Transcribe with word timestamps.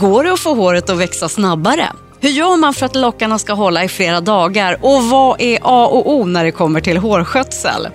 Går 0.00 0.24
det 0.24 0.32
att 0.32 0.40
få 0.40 0.54
håret 0.54 0.90
att 0.90 0.98
växa 0.98 1.28
snabbare? 1.28 1.92
Hur 2.20 2.30
gör 2.30 2.56
man 2.56 2.74
för 2.74 2.86
att 2.86 2.96
lockarna 2.96 3.38
ska 3.38 3.52
hålla 3.52 3.84
i 3.84 3.88
flera 3.88 4.20
dagar? 4.20 4.78
Och 4.82 5.04
vad 5.04 5.40
är 5.40 5.58
A 5.62 5.86
och 5.86 6.12
O 6.12 6.24
när 6.24 6.44
det 6.44 6.52
kommer 6.52 6.80
till 6.80 6.96
hårskötsel? 6.96 7.88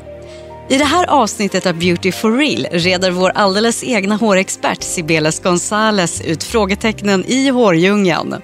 I 0.69 0.77
det 0.77 0.83
här 0.83 1.07
avsnittet 1.09 1.65
av 1.65 1.73
Beauty 1.73 2.11
for 2.11 2.37
real 2.37 2.67
reder 2.71 3.11
vår 3.11 3.31
alldeles 3.35 3.83
egna 3.83 4.15
hårexpert 4.15 4.83
Sibeles 4.83 5.43
Gonzales 5.43 6.21
ut 6.21 6.43
frågetecknen 6.43 7.25
i 7.27 7.49
hårdjungeln. 7.49 8.35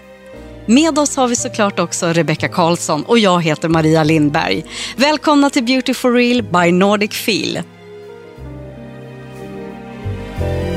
Med 0.66 1.00
oss 1.00 1.16
har 1.18 1.28
vi 1.28 1.36
såklart 1.36 1.80
också 1.80 2.08
Rebecca 2.08 2.48
Karlsson 2.48 3.04
och 3.04 3.20
jag 3.20 3.44
heter 3.44 3.70
Maria 3.70 4.04
Lindberg. 4.04 4.66
Välkomna 4.96 5.50
till 5.50 5.64
Beauty 5.64 5.94
for 5.94 6.14
real 6.14 6.44
by 6.44 6.72
Nordic 6.72 7.12
Feel. 7.12 7.60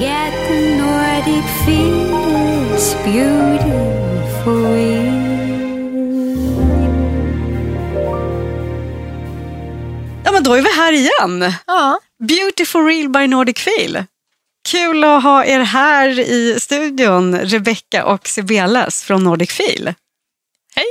Get 0.00 0.32
the 0.48 0.76
Nordic 0.76 1.44
feel, 1.64 2.74
it's 2.74 2.94
beautiful. 3.04 3.84
Ja, 10.24 10.32
men 10.32 10.42
då 10.42 10.54
är 10.54 10.62
vi 10.62 10.72
här 10.72 10.92
igen. 10.92 11.54
Ja. 11.66 12.00
Beauty 12.28 12.64
for 12.64 12.84
real 12.86 13.08
by 13.08 13.26
Nordic 13.26 13.58
Feel. 13.58 14.04
Kul 14.68 15.04
att 15.04 15.22
ha 15.22 15.44
er 15.44 15.60
här 15.60 16.18
i 16.20 16.60
studion, 16.60 17.38
Rebecca 17.38 18.04
och 18.04 18.28
Sibeles 18.28 19.04
från 19.04 19.24
Nordic 19.24 19.50
Feel. 19.50 19.94
Hej! 20.74 20.86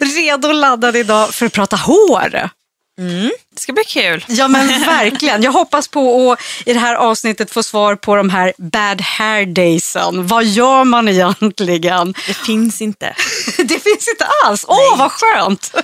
Redo 0.00 0.48
och 0.48 0.54
laddade 0.54 0.98
idag 0.98 1.34
för 1.34 1.46
att 1.46 1.52
prata 1.52 1.76
hår. 1.76 2.50
Mm, 2.98 3.30
det 3.54 3.60
ska 3.60 3.72
bli 3.72 3.84
kul. 3.84 4.24
Ja 4.28 4.48
men 4.48 4.68
verkligen. 4.68 5.42
Jag 5.42 5.52
hoppas 5.52 5.88
på 5.88 6.32
att 6.32 6.40
i 6.66 6.72
det 6.72 6.78
här 6.78 6.94
avsnittet 6.94 7.50
få 7.50 7.62
svar 7.62 7.96
på 7.96 8.16
de 8.16 8.30
här 8.30 8.52
bad 8.58 9.00
hair 9.00 9.46
daysen. 9.46 10.26
Vad 10.26 10.44
gör 10.44 10.84
man 10.84 11.08
egentligen? 11.08 12.14
Det 12.26 12.34
finns 12.34 12.82
inte. 12.82 13.14
Det 13.58 13.78
finns 13.82 14.08
inte 14.08 14.26
alls. 14.44 14.64
Åh, 14.68 14.98
vad 14.98 15.10
skönt! 15.12 15.74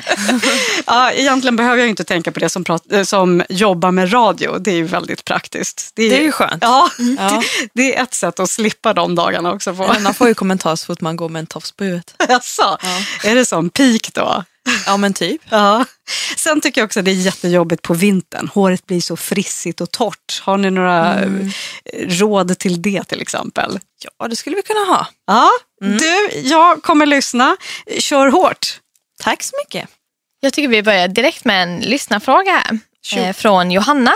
ja, 0.86 1.12
egentligen 1.12 1.56
behöver 1.56 1.78
jag 1.78 1.88
inte 1.88 2.04
tänka 2.04 2.32
på 2.32 2.40
det 2.40 2.48
som, 2.48 2.64
eh, 2.92 3.02
som 3.02 3.42
jobbar 3.48 3.90
med 3.90 4.12
radio. 4.12 4.58
Det 4.58 4.70
är 4.70 4.74
ju 4.74 4.84
väldigt 4.84 5.24
praktiskt. 5.24 5.92
Det 5.94 6.16
är 6.18 6.22
ju 6.22 6.32
skönt. 6.32 6.62
Ja, 6.62 6.90
Ja. 6.98 7.28
Det, 7.28 7.68
det 7.74 7.96
är 7.96 8.02
ett 8.02 8.14
sätt 8.14 8.40
att 8.40 8.50
slippa 8.50 8.92
de 8.94 9.14
dagarna 9.14 9.52
också. 9.52 9.74
På. 9.74 9.96
Man 10.00 10.14
får 10.14 10.28
ju 10.28 10.34
kommentar 10.34 10.76
så 10.76 10.86
fort 10.86 11.00
man 11.00 11.16
går 11.16 11.28
med 11.28 11.40
en 11.40 11.46
tofs 11.46 11.72
på 11.72 11.84
huvudet. 11.84 12.14
Jaså, 12.28 12.78
är 13.24 13.34
det 13.34 13.46
som 13.46 13.70
peak 13.70 14.10
då? 14.12 14.44
Ja 14.86 14.96
men 14.96 15.14
typ. 15.14 15.40
Ja. 15.50 15.84
Sen 16.36 16.60
tycker 16.60 16.80
jag 16.80 16.86
också 16.86 16.98
att 16.98 17.04
det 17.04 17.10
är 17.10 17.14
jättejobbigt 17.14 17.82
på 17.82 17.94
vintern. 17.94 18.48
Håret 18.48 18.86
blir 18.86 19.00
så 19.00 19.16
frissigt 19.16 19.80
och 19.80 19.90
torrt. 19.90 20.40
Har 20.42 20.56
ni 20.58 20.70
några 20.70 21.14
Mm. 21.14 21.50
eh, 21.84 22.08
råd 22.08 22.58
till 22.58 22.82
det 22.82 23.04
till 23.04 23.20
exempel? 23.22 23.78
Ja 24.18 24.28
det 24.28 24.36
skulle 24.36 24.56
vi 24.56 24.62
kunna 24.62 24.80
ha. 24.80 25.06
Ja, 25.26 25.48
Mm. 25.84 25.98
du, 25.98 26.30
jag 26.40 26.82
kommer 26.82 27.06
lyssna. 27.06 27.56
Kör 27.98 28.28
hårt. 28.28 28.80
Tack 29.22 29.42
så 29.42 29.56
mycket. 29.66 29.88
Jag 30.40 30.52
tycker 30.52 30.68
vi 30.68 30.82
börjar 30.82 31.08
direkt 31.08 31.44
med 31.44 31.62
en 31.62 31.80
lyssnarfråga 31.80 32.52
här. 32.52 32.78
Sure. 33.06 33.22
Eh, 33.28 33.32
från 33.32 33.70
Johanna. 33.70 34.12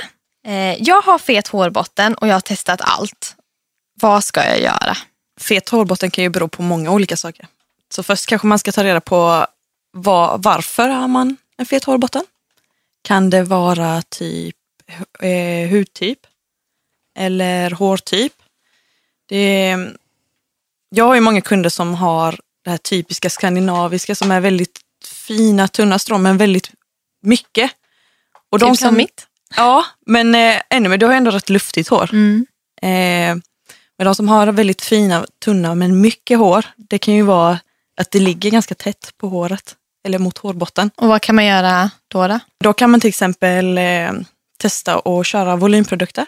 Eh, 0.47 0.83
jag 0.83 1.03
har 1.03 1.19
fet 1.19 1.49
hårbotten 1.49 2.15
och 2.15 2.29
jag 2.29 2.33
har 2.35 2.41
testat 2.41 2.81
allt. 2.81 3.35
Vad 4.01 4.25
ska 4.25 4.45
jag 4.45 4.61
göra? 4.61 4.97
Fet 5.41 5.69
hårbotten 5.69 6.11
kan 6.11 6.25
ju 6.25 6.31
bero 6.31 6.49
på 6.49 6.63
många 6.63 6.91
olika 6.91 7.17
saker. 7.17 7.47
Så 7.95 8.03
först 8.03 8.27
kanske 8.27 8.47
man 8.47 8.59
ska 8.59 8.73
ta 8.73 8.85
reda 8.85 9.01
på 9.01 9.47
vad, 9.95 10.43
varför 10.43 10.89
har 10.89 11.09
man 11.09 11.37
en 11.57 11.67
fet 11.67 11.85
hårbotten? 11.85 12.23
Kan 13.03 13.31
det 13.31 13.43
vara 13.43 14.03
typ 14.03 14.57
eh, 15.21 15.71
hudtyp? 15.71 16.19
Eller 17.19 17.71
hårtyp? 17.71 18.33
Det, 19.29 19.77
jag 20.89 21.05
har 21.05 21.15
ju 21.15 21.21
många 21.21 21.41
kunder 21.41 21.71
som 21.71 21.95
har 21.95 22.41
det 22.65 22.71
här 22.71 22.77
typiska 22.77 23.31
skandinaviska 23.31 24.15
som 24.15 24.31
är 24.31 24.41
väldigt 24.41 24.81
fina 25.27 25.69
tunna 25.69 25.99
strån 25.99 26.23
men 26.23 26.39
väldigt 26.39 26.71
mycket. 27.23 27.71
Och 28.51 28.61
typ 28.61 28.77
som 28.77 28.97
mitt. 28.97 29.27
Ja, 29.57 29.85
men 30.07 30.35
eh, 30.35 30.63
ännu 30.71 30.89
mer, 30.89 30.97
du 30.97 31.07
har 31.07 31.13
ju 31.13 31.17
ändå 31.17 31.31
rätt 31.31 31.51
luftigt 31.51 31.89
hår. 31.89 32.11
Mm. 32.13 32.47
Eh, 32.83 33.43
men 33.99 34.05
de 34.05 34.15
som 34.15 34.29
har 34.29 34.47
väldigt 34.47 34.83
fina, 34.83 35.27
tunna 35.45 35.75
men 35.75 36.01
mycket 36.01 36.39
hår, 36.39 36.65
det 36.77 36.99
kan 36.99 37.15
ju 37.15 37.23
vara 37.23 37.59
att 37.97 38.11
det 38.11 38.19
ligger 38.19 38.51
ganska 38.51 38.75
tätt 38.75 39.13
på 39.17 39.29
håret 39.29 39.77
eller 40.05 40.19
mot 40.19 40.39
hårbotten. 40.39 40.91
Och 40.97 41.09
vad 41.09 41.23
kan 41.23 41.35
man 41.35 41.45
göra 41.45 41.91
då? 42.09 42.29
då? 42.29 42.39
Då 42.65 42.73
kan 42.73 42.91
man 42.91 43.01
till 43.01 43.09
exempel 43.09 43.79
eh, 43.79 44.13
testa 44.59 44.99
att 44.99 45.27
köra 45.27 45.57
volymprodukter. 45.57 46.27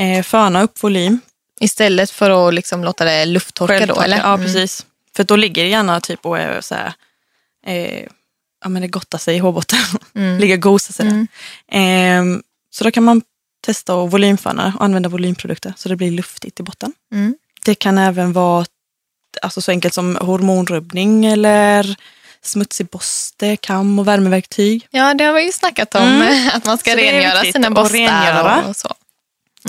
Eh, 0.00 0.22
föna 0.22 0.62
upp 0.62 0.82
volym. 0.82 1.20
Istället 1.60 2.10
för 2.10 2.48
att 2.48 2.54
liksom 2.54 2.84
låta 2.84 3.04
det 3.04 3.24
lufttorka 3.24 3.72
då? 3.72 3.78
självtorka. 3.78 4.04
Eller? 4.04 4.16
Ja, 4.18 4.34
Mm. 4.34 4.46
precis. 4.46 4.86
För 5.16 5.24
då 5.24 5.36
ligger 5.36 5.62
det 5.62 5.68
gärna 5.68 6.00
typ 6.00 6.26
och 6.26 6.38
är 6.38 6.60
så 6.60 6.74
här, 6.74 6.92
eh, 7.66 8.06
ja 8.64 8.68
men 8.68 8.82
det 8.82 8.88
gottar 8.88 9.18
sig 9.18 9.36
i 9.36 9.38
hårbotten. 9.38 9.78
Mm. 10.14 10.38
Ligger 10.40 10.54
och 10.56 10.62
gosar 10.62 10.92
sig. 10.92 11.26
Mm. 11.70 12.36
Eh, 12.36 12.40
så 12.70 12.84
då 12.84 12.90
kan 12.90 13.02
man 13.04 13.22
testa 13.64 13.94
att 14.04 14.12
volymföna 14.12 14.72
och 14.78 14.84
använda 14.84 15.08
volymprodukter 15.08 15.72
så 15.76 15.88
det 15.88 15.96
blir 15.96 16.10
luftigt 16.10 16.60
i 16.60 16.62
botten. 16.62 16.92
Mm. 17.12 17.34
Det 17.64 17.74
kan 17.74 17.98
även 17.98 18.32
vara 18.32 18.64
alltså, 19.42 19.60
så 19.60 19.70
enkelt 19.70 19.94
som 19.94 20.16
hormonrubbning 20.20 21.26
eller 21.26 21.96
smutsig 22.42 22.86
borste, 22.88 23.56
kam 23.56 23.98
och 23.98 24.08
värmeverktyg. 24.08 24.88
Ja, 24.90 25.14
det 25.14 25.24
har 25.24 25.32
vi 25.32 25.46
ju 25.46 25.52
snackat 25.52 25.94
om. 25.94 26.02
Mm. 26.02 26.48
Att 26.54 26.64
man 26.64 26.78
ska 26.78 26.90
Så 26.90 26.96
rengöra 26.96 27.34
viktigt 27.34 27.52
sina 27.54 27.70
borstar 27.70 27.98
rengöra. 27.98 28.64
och, 28.68 28.76
så. 28.76 28.94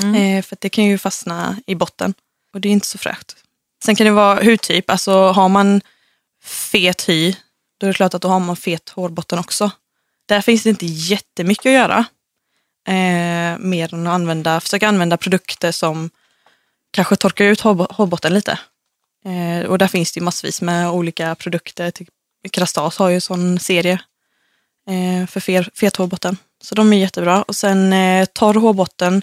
Mm. 0.01 0.15
Eh, 0.15 0.43
för 0.43 0.57
det 0.61 0.69
kan 0.69 0.83
ju 0.83 0.97
fastna 0.97 1.57
i 1.65 1.75
botten 1.75 2.13
och 2.53 2.61
det 2.61 2.69
är 2.69 2.71
inte 2.71 2.87
så 2.87 2.97
fräscht. 2.97 3.35
Sen 3.83 3.95
kan 3.95 4.05
det 4.05 4.11
vara 4.11 4.43
hudtyp, 4.43 4.89
alltså 4.89 5.31
har 5.31 5.49
man 5.49 5.81
fet 6.43 7.09
hy, 7.09 7.35
då 7.77 7.87
är 7.87 7.91
det 7.91 7.93
klart 7.93 8.13
att 8.13 8.21
då 8.21 8.27
har 8.27 8.39
man 8.39 8.55
fet 8.55 8.89
hårbotten 8.89 9.39
också. 9.39 9.71
Där 10.25 10.41
finns 10.41 10.63
det 10.63 10.69
inte 10.69 10.85
jättemycket 10.85 11.65
att 11.65 11.71
göra. 11.71 12.05
Eh, 12.87 13.57
mer 13.59 13.93
än 13.93 14.07
att 14.07 14.13
använda, 14.13 14.59
försöka 14.59 14.87
använda 14.87 15.17
produkter 15.17 15.71
som 15.71 16.09
kanske 16.91 17.15
torkar 17.15 17.45
ut 17.45 17.61
hår, 17.61 17.87
hårbotten 17.93 18.33
lite. 18.33 18.59
Eh, 19.25 19.65
och 19.69 19.77
där 19.77 19.87
finns 19.87 20.11
det 20.11 20.19
ju 20.19 20.23
massvis 20.23 20.61
med 20.61 20.89
olika 20.89 21.35
produkter. 21.35 21.91
Typ 21.91 22.09
Krastas 22.49 22.97
har 22.97 23.09
ju 23.09 23.15
en 23.15 23.21
sån 23.21 23.59
serie 23.59 24.01
eh, 24.89 25.27
för 25.27 25.39
fet, 25.39 25.67
fet 25.73 25.95
hårbotten. 25.95 26.37
Så 26.63 26.75
de 26.75 26.93
är 26.93 26.97
jättebra. 26.97 27.43
Och 27.43 27.55
sen 27.55 27.93
eh, 27.93 28.25
torr 28.25 28.53
hårbotten. 28.53 29.21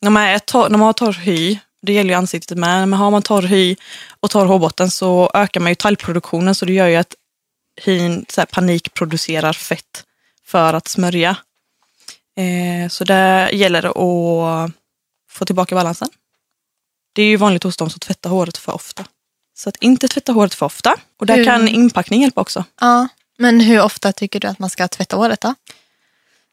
När 0.00 0.10
man, 0.10 0.22
är 0.22 0.38
torr, 0.38 0.68
när 0.68 0.78
man 0.78 0.86
har 0.86 0.92
torr 0.92 1.12
hy, 1.12 1.58
det 1.82 1.92
gäller 1.92 2.10
ju 2.10 2.16
ansiktet 2.16 2.58
med, 2.58 2.88
men 2.88 2.98
har 2.98 3.10
man 3.10 3.22
torr 3.22 3.42
hy 3.42 3.76
och 4.20 4.30
torr 4.30 4.46
hårbotten 4.46 4.90
så 4.90 5.30
ökar 5.34 5.60
man 5.60 5.70
ju 5.70 5.74
talgproduktionen 5.74 6.54
så 6.54 6.64
det 6.64 6.72
gör 6.72 6.86
ju 6.86 6.96
att 6.96 7.14
hyn 7.82 8.26
så 8.28 8.40
här, 8.40 8.46
panikproducerar 8.46 9.52
fett 9.52 10.04
för 10.44 10.74
att 10.74 10.88
smörja. 10.88 11.36
Eh, 12.36 12.88
så 12.88 13.04
där 13.04 13.48
gäller 13.48 13.82
det 13.82 13.88
att 13.88 14.72
få 15.30 15.44
tillbaka 15.44 15.74
balansen. 15.74 16.08
Det 17.14 17.22
är 17.22 17.26
ju 17.26 17.36
vanligt 17.36 17.62
hos 17.62 17.76
de 17.76 17.90
som 17.90 18.00
tvättar 18.00 18.30
håret 18.30 18.56
för 18.56 18.72
ofta. 18.72 19.04
Så 19.54 19.68
att 19.68 19.76
inte 19.80 20.08
tvätta 20.08 20.32
håret 20.32 20.54
för 20.54 20.66
ofta. 20.66 20.94
Och 21.20 21.26
där 21.26 21.36
Hur- 21.36 21.44
kan 21.44 21.68
inpackning 21.68 22.22
hjälpa 22.22 22.40
också. 22.40 22.64
Ja. 22.80 23.08
Men 23.38 23.60
hur 23.60 23.80
ofta 23.82 24.12
tycker 24.12 24.40
du 24.40 24.48
att 24.48 24.58
man 24.58 24.70
ska 24.70 24.88
tvätta 24.88 25.16
håret 25.16 25.40
då? 25.40 25.54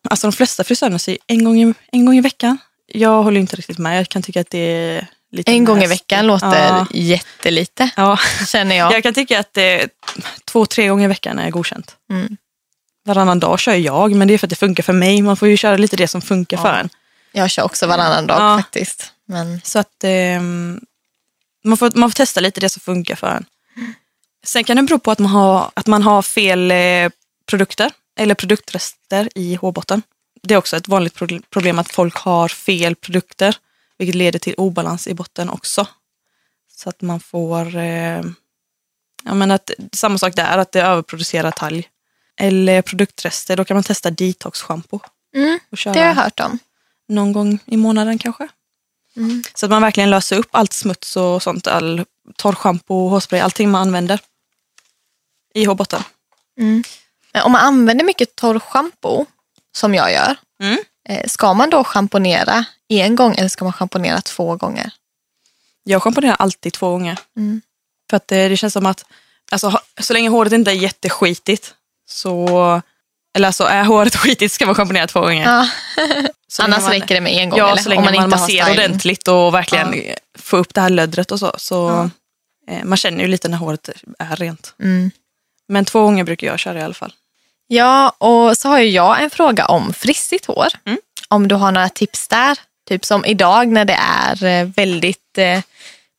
Alltså 0.09 0.28
de 0.28 0.31
flesta 0.34 0.63
frisörerna 0.63 1.00
säger 1.00 1.19
en 1.28 1.44
gång, 1.44 1.61
i, 1.61 1.73
en 1.91 2.06
gång 2.06 2.16
i 2.17 2.22
veckan. 2.22 2.57
Jag 2.88 3.23
håller 3.23 3.40
inte 3.40 3.56
riktigt 3.56 3.78
med. 3.78 4.00
Jag 4.00 4.09
kan 4.09 4.22
tycka 4.22 4.41
att 4.41 4.50
det 4.50 4.57
är 4.57 5.07
lite 5.31 5.51
En 5.51 5.66
gång 5.66 5.84
i 5.84 5.88
veckan 5.88 6.28
låter 6.28 6.67
Ja. 6.67 6.88
jättelite, 6.94 7.90
Ja. 7.95 8.19
känner 8.47 8.75
jag. 8.75 8.94
Jag 8.94 9.03
kan 9.03 9.13
tycka 9.13 9.40
att 9.40 9.53
det, 9.53 9.88
två, 10.45 10.66
tre 10.66 10.88
gånger 10.88 11.06
i 11.06 11.07
veckan 11.07 11.40
är 11.40 11.50
godkänt. 11.51 11.95
Mm. 12.09 12.38
Varannan 13.05 13.40
dag 13.40 13.59
kör 13.59 13.73
jag, 13.73 14.16
men 14.16 14.28
det 14.28 14.34
är 14.34 14.37
för 14.37 14.47
att 14.47 14.49
det 14.49 14.55
funkar 14.55 14.84
för 14.84 14.93
mig. 14.93 15.22
Man 15.22 15.37
får 15.37 15.47
ju 15.47 15.58
köra 15.58 15.78
lite 15.78 15.96
det 15.96 16.08
som 16.08 16.22
funkar 16.22 16.58
Ja. 16.58 16.64
för 16.64 16.73
en. 16.73 16.90
Jag 17.31 17.49
kör 17.49 17.64
också 17.64 17.87
varannan 17.87 18.28
dag 18.28 18.41
Ja. 18.41 18.58
faktiskt. 18.58 19.14
Men 19.28 19.61
Så 19.64 19.79
att 19.79 20.03
ehm, 20.03 20.79
man, 21.63 21.78
får, 21.78 21.91
man 21.96 22.09
får 22.11 22.16
testa 22.16 22.40
lite 22.40 22.59
det 22.59 22.69
som 22.69 22.79
funkar 22.79 23.16
för 23.16 23.28
en. 23.28 23.46
Sen 24.43 24.63
kan 24.63 24.78
det 24.78 24.84
bero 24.84 24.99
på 24.99 25.11
att 25.11 25.19
man 25.19 25.31
har, 25.31 25.72
att 25.73 25.87
man 25.87 26.03
har 26.03 26.22
fel 26.22 26.72
eh, 26.72 27.09
produkter 27.46 27.91
eller 28.17 28.35
produktrester 28.35 29.29
i 29.35 29.55
hårbotten. 29.55 30.02
Det 30.43 30.53
är 30.53 30.58
också 30.58 30.78
ett 30.78 30.87
vanligt 30.87 31.13
pro- 31.16 31.41
problem 31.49 31.79
att 31.79 31.91
folk 31.91 32.16
har 32.16 32.47
fel 32.47 32.96
produkter, 32.96 33.55
vilket 33.97 34.16
leder 34.16 34.40
till 34.40 34.53
obalans 34.58 35.08
i 35.08 35.13
botten 35.13 35.49
också. 35.49 35.87
Så 36.72 36.90
att 36.90 37.02
man 37.02 37.19
får, 37.19 37.75
eh, 37.75 38.22
ja 39.23 39.34
men 39.34 39.52
att, 39.52 39.72
samma 39.93 40.17
sak 40.17 40.35
där, 40.35 40.57
att 40.57 40.72
det 40.72 40.81
överproducerar 40.81 41.52
talg. 41.52 41.87
Eller 42.40 42.81
produktrester, 42.81 43.57
då 43.57 43.66
kan 43.66 43.75
man 43.75 43.84
testa 43.84 44.09
detox-shampoo. 44.09 44.99
mm, 45.35 45.59
det 45.69 45.99
har 45.99 46.07
jag 46.07 46.16
hört 46.16 46.40
om. 46.40 46.59
någon 47.07 47.34
gång 47.34 47.59
i 47.66 47.78
månaden 47.78 48.17
kanske. 48.17 48.47
Mm. 49.17 49.43
Så 49.55 49.66
att 49.66 49.69
man 49.69 49.81
verkligen 49.81 50.09
löser 50.09 50.37
upp 50.37 50.49
allt 50.52 50.73
smuts 50.73 51.17
och 51.17 51.43
sånt, 51.43 51.67
all 51.67 52.05
torrschampo, 52.37 53.08
hårspray, 53.08 53.40
allting 53.40 53.72
man 53.72 53.81
använder 53.81 54.19
i 55.53 55.66
hårbotten. 55.66 56.03
Mm. 56.59 56.84
Men 57.34 57.43
om 57.43 57.52
man 57.52 57.61
använder 57.61 58.05
mycket 58.05 58.35
torrschampo, 58.35 59.25
som 59.75 59.96
jag 59.96 60.11
gör, 60.13 60.35
Mm. 60.63 60.78
eh, 61.09 61.28
ska 61.28 61.53
man 61.53 61.69
då 61.69 61.84
schamponera 61.84 62.66
en 62.90 63.16
gång 63.16 63.35
eller 63.35 63.49
ska 63.49 63.66
man 63.66 63.73
schamponera 63.73 64.22
två 64.22 64.55
gånger? 64.55 64.91
Jag 65.84 66.03
schamponerar 66.03 66.35
alltid 66.40 66.73
två 66.73 66.90
gånger. 66.90 67.19
Mm. 67.37 67.61
För 68.09 68.17
att 68.17 68.28
det, 68.28 68.47
det 68.49 68.57
känns 68.57 68.73
som 68.73 68.85
att 68.85 69.05
alltså, 69.52 69.79
så 69.99 70.14
länge 70.14 70.29
håret 70.29 70.53
inte 70.53 70.72
är 70.72 70.75
jätteskitigt 70.75 71.73
så 72.09 72.47
eller 73.34 73.47
alltså 73.47 73.64
är 73.64 73.84
håret 73.84 74.16
skitigt 74.22 74.53
ska 74.53 74.66
man 74.66 74.75
schamponera 74.75 75.07
två 75.07 75.22
gånger. 75.22 75.43
Ja. 75.46 75.67
Så 76.52 76.64
Annars 76.64 76.82
man, 76.84 76.92
räcker 76.92 77.16
det 77.16 77.22
med 77.22 77.34
en 77.34 77.50
gång. 77.50 77.59
Ja, 77.59 77.72
eller? 77.72 77.82
så 77.82 77.90
länge 77.90 78.00
Om 78.00 78.06
man, 78.06 78.16
man 78.16 78.26
inte 78.26 78.38
masserar 78.38 78.72
ordentligt 78.72 79.28
och 79.28 79.53
verkligen 79.53 79.96
får 80.40 80.58
upp 80.58 80.74
det 80.74 80.82
här 80.82 80.90
löddret 80.90 81.32
och 81.32 81.40
så. 81.40 81.56
så 81.58 82.09
Ja. 82.68 82.74
eh, 82.74 82.84
man 82.84 82.98
känner 82.98 83.22
ju 83.24 83.28
lite 83.28 83.48
när 83.48 83.58
håret 83.58 83.90
är 84.20 84.36
rent. 84.36 84.74
Mm. 84.80 85.12
Men 85.68 85.86
två 85.86 86.02
gånger 86.02 86.24
brukar 86.24 86.48
jag 86.48 86.59
köra 86.59 86.80
i 86.80 86.82
alla 86.82 86.94
fall. 86.94 87.14
Ja, 87.68 88.09
och 88.09 88.58
så 88.58 88.70
har 88.70 88.80
ju 88.80 88.90
jag 88.90 89.24
en 89.24 89.30
fråga 89.30 89.66
om 89.66 89.94
frissigt 89.94 90.46
hår. 90.46 90.68
Mm. 90.86 91.00
Om 91.28 91.48
du 91.48 91.56
har 91.56 91.72
några 91.72 91.90
tips 91.90 92.28
där. 92.28 92.58
Typ 92.90 93.06
som 93.06 93.26
idag 93.26 93.68
när 93.68 93.86
det 93.86 93.98
är 94.00 94.44
eh, 94.44 94.68
väldigt 94.76 95.38
eh, 95.38 95.62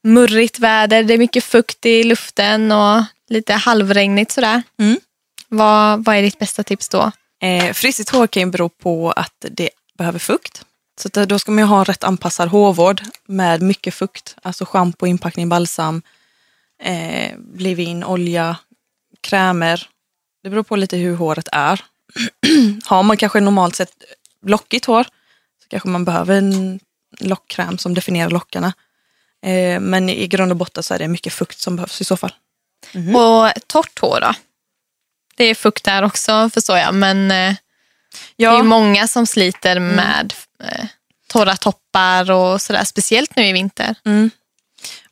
murrigt 0.05 0.59
väder. 0.59 1.03
Det 1.03 1.15
är 1.15 1.19
mycket 1.19 1.45
fukt 1.45 1.87
i 1.87 2.05
luften 2.05 2.73
och 2.73 3.05
lite 3.29 3.55
halvregnigt 3.55 4.33
sådär. 4.33 4.63
Mm. 4.79 5.01
Vad, 5.49 6.05
vad 6.05 6.17
är 6.17 6.23
ditt 6.23 6.39
bästa 6.39 6.63
tips 6.63 6.89
då? 6.89 7.13
Eh, 7.43 7.73
frissigt 7.73 8.11
hår 8.11 8.27
kan 8.27 8.43
ju 8.43 8.47
bero 8.47 8.69
på 8.69 9.13
att 9.13 9.45
det 9.51 9.71
behöver 10.03 10.19
fukt. 10.19 10.65
Så 11.01 11.09
att 11.09 11.17
eh, 11.17 11.27
då 11.27 11.39
ska 11.39 11.53
man 11.53 11.59
ju 11.59 11.69
ha 11.69 11.79
en 11.79 11.85
rätt 11.85 12.05
anpassad 12.05 12.49
hårvård 12.49 13.03
med 13.27 13.63
mycket 13.63 13.95
fukt. 13.95 14.37
Alltså 14.43 14.65
schampo, 14.65 15.07
inpackning, 15.07 15.49
balsam, 15.49 16.03
eh, 16.83 17.33
leave-in, 17.57 18.05
olja, 18.05 18.57
krämer. 19.21 19.89
Det 20.43 20.51
beror 20.51 20.63
på 20.63 20.77
lite 20.77 20.97
hur 20.97 21.17
håret 21.17 21.49
är. 21.53 21.85
har 22.85 23.03
man 23.03 23.17
kanske 23.17 23.41
normalt 23.41 23.77
sett 23.77 23.93
lockigt 24.47 24.87
hår 24.87 25.05
så 25.63 25.69
kanske 25.69 25.89
man 25.89 26.05
behöver 26.05 26.35
en 26.35 26.81
lockkräm 27.21 27.79
som 27.79 27.95
definierar 27.95 28.31
lockarna. 28.31 28.73
Eh, 29.47 29.81
men 29.81 30.09
i 30.09 30.27
grund 30.27 30.53
och 30.53 30.57
botten 30.57 30.83
så 30.83 30.95
är 30.95 30.99
det 30.99 31.09
mycket 31.09 31.33
fukt 31.33 31.59
som 31.59 31.77
behövs 31.77 32.01
i 32.01 32.05
så 32.05 32.17
fall. 32.17 32.35
Mm. 32.95 33.17
Och 33.17 33.53
torrt 33.67 33.99
hår 33.99 34.21
då? 34.21 34.35
Det 35.37 35.45
är 35.45 35.55
fukt 35.55 35.85
där 35.85 36.03
också 36.03 36.51
förstår 36.51 36.79
jag, 36.79 36.95
men 36.95 37.31
eh, 37.31 37.57
det 38.37 38.45
är 38.45 38.53
Ja, 38.53 38.63
många 38.63 39.09
som 39.09 39.27
sliter 39.27 39.81
med 39.81 40.35
eh, 40.65 40.85
torra 41.29 41.57
toppar 41.57 42.31
och 42.31 42.61
sådär, 42.63 42.85
speciellt 42.85 43.37
nu 43.37 43.47
i 43.47 43.53
vinter. 43.53 43.95
Mm. 44.05 44.31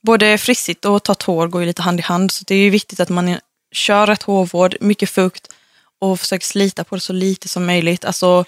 Både 0.00 0.38
frissigt 0.38 0.84
och 0.84 1.02
torrt 1.02 1.22
hår 1.22 1.46
går 1.48 1.60
ju 1.60 1.66
lite 1.66 1.82
hand 1.82 2.00
i 2.00 2.02
hand. 2.02 2.32
Så 2.32 2.44
det 2.46 2.54
är 2.54 2.58
ju 2.58 2.70
viktigt 2.70 3.00
att 3.00 3.08
man 3.08 3.38
kör 3.72 4.06
rätt 4.06 4.22
hårvård, 4.22 4.76
mycket 4.80 5.10
fukt 5.10 5.46
och 6.00 6.20
försöker 6.20 6.46
slita 6.46 6.84
på 6.84 6.94
det 6.94 7.00
så 7.00 7.12
lite 7.12 7.48
som 7.48 7.66
möjligt. 7.66 8.04
Alltså 8.04 8.44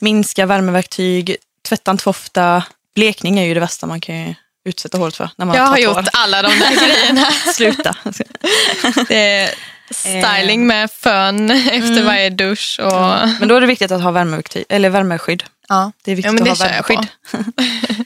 minska 0.00 0.46
värmeverktyg, 0.46 1.36
tvätta 1.68 1.90
inte 1.90 2.02
för 2.04 2.10
ofta. 2.10 2.62
Blekning 2.94 3.38
är 3.38 3.44
ju 3.44 3.54
det 3.54 3.60
värsta 3.60 3.86
man 3.86 4.00
kan 4.00 4.34
utsätta 4.64 4.98
håret 4.98 5.16
för. 5.16 5.30
När 5.36 5.46
man 5.46 5.56
Jag 5.56 5.66
har 5.66 5.78
gjort 5.78 5.94
hår. 5.94 6.04
alla 6.12 6.42
de 6.42 6.48
där 6.58 6.86
grejerna. 6.88 7.30
Sluta. 7.54 7.96
Det 9.08 9.54
styling 9.90 10.66
med 10.66 10.90
fön 10.90 11.50
efter 11.70 12.02
varje 12.02 12.30
dusch. 12.30 12.80
Och, 12.82 13.28
Men 13.40 13.48
då 13.48 13.54
är 13.54 13.60
det 13.60 13.66
viktigt 13.66 13.90
att 13.90 14.02
ha 14.02 14.10
värmeverktyg, 14.10 14.64
eller 14.68 14.90
värmeskydd. 14.90 15.44
ja. 15.68 15.92
Det 16.04 16.12
är 16.12 16.16
viktigt 16.16 16.38
Ja, 16.38 16.44
det 16.44 16.50
att 16.50 16.58
ha 16.58 16.66
värmeskydd. 16.66 17.08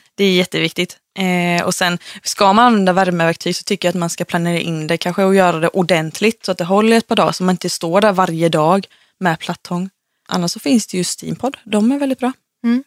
det 0.14 0.24
är 0.24 0.32
jätteviktigt. 0.32 0.96
Eh, 1.18 1.64
och 1.64 1.74
sen 1.74 1.98
ska 2.22 2.52
man 2.52 2.66
använda 2.66 2.92
värmeverktyg 2.92 3.56
så 3.56 3.62
tycker 3.62 3.88
jag 3.88 3.92
att 3.92 3.98
man 3.98 4.10
ska 4.10 4.24
planera 4.24 4.58
in 4.58 4.86
det 4.86 4.96
kanske 4.96 5.24
och 5.24 5.34
göra 5.34 5.58
det 5.60 5.68
ordentligt 5.68 6.44
så 6.44 6.52
att 6.52 6.58
det 6.58 6.64
håller 6.64 6.96
ett 6.96 7.06
par 7.06 7.16
dagar 7.16 7.32
så 7.32 7.44
man 7.44 7.52
inte 7.52 7.70
står 7.70 8.00
där 8.00 8.12
varje 8.12 8.48
dag 8.48 8.86
med 9.20 9.38
plattång. 9.38 9.90
Annars 10.28 10.50
så 10.50 10.60
finns 10.60 10.86
det 10.86 10.96
ju 10.96 11.04
Steampod. 11.04 11.56
De 11.64 11.92
är 11.92 11.98
väldigt 11.98 12.18
bra. 12.18 12.32
Mm. 12.64 12.84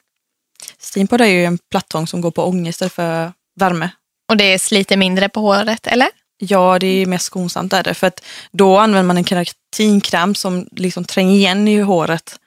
Steampod 0.80 1.22
är 1.22 1.26
ju 1.26 1.46
en 1.46 1.58
plattång 1.72 2.08
som 2.08 2.22
går 2.22 2.32
på 2.32 2.44
ånga 2.46 2.70
istället 2.70 2.94
för 2.94 3.32
värme. 3.60 3.90
Och 4.30 4.38
det 4.38 4.60
sliter 4.60 4.98
mindre 4.98 5.30
på 5.30 5.40
håret, 5.40 5.88
eller? 5.88 6.10
Ja, 6.38 6.80
det 6.80 6.88
är 6.88 7.06
mer 7.06 7.18
skonsamt 7.18 7.74
är 7.74 7.84
det. 7.84 7.94
För 7.94 8.08
att 8.08 8.24
då 8.52 8.78
använder 8.78 9.08
man 9.08 9.18
en 9.18 9.26
keratinkräm 9.26 10.36
som 10.36 10.68
liksom 10.72 11.06
tränger 11.06 11.36
igen 11.36 11.68
i 11.68 11.80
håret 11.82 12.40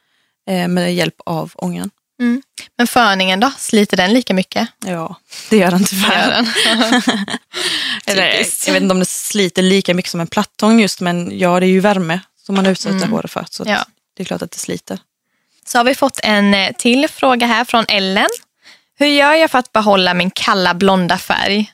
eh, 0.51 0.69
med 0.69 0.95
hjälp 0.95 1.15
av 1.27 1.53
ångan. 1.55 1.91
Men 2.79 2.87
föningen 2.87 3.41
då? 3.41 3.51
Sliter 3.59 3.97
den 3.97 4.13
lika 4.15 4.35
mycket? 4.35 4.69
Ja, 4.87 5.17
det 5.51 5.57
gör 5.57 5.71
den 5.71 5.85
tyvärr. 5.85 6.27
Gör 6.27 6.31
den? 6.31 6.47
Eller, 8.07 8.25
jag 8.67 8.73
vet 8.73 8.83
inte 8.83 8.93
om 8.93 8.99
det 8.99 9.09
sliter 9.09 9.63
lika 9.63 9.95
mycket 9.95 10.11
som 10.11 10.21
en 10.21 10.27
plattång 10.27 10.81
just, 10.81 11.01
men 11.01 11.39
ja, 11.39 11.61
det 11.61 11.67
är 11.67 11.71
ju 11.71 11.81
värme 11.81 12.21
som 12.47 12.55
man 12.55 12.67
utsätter 12.67 13.07
håret 13.07 13.31
för. 13.31 13.47
Så 13.51 13.63
Ja. 13.67 13.85
det 14.17 14.23
är 14.23 14.25
klart 14.25 14.43
att 14.43 14.51
det 14.51 14.59
sliter. 14.59 14.99
Så 15.67 15.79
har 15.79 15.85
vi 15.85 15.95
fått 15.95 16.21
en 16.23 16.55
eh, 16.55 16.73
till 16.79 17.09
fråga 17.09 17.47
här 17.47 17.65
från 17.65 17.85
Ellen. 17.89 18.29
Hur 18.99 19.07
gör 19.07 19.35
jag 19.35 19.51
för 19.51 19.59
att 19.59 19.73
behålla 19.73 20.15
min 20.15 20.31
kalla 20.31 20.75
blonda 20.75 21.19
färg? 21.19 21.73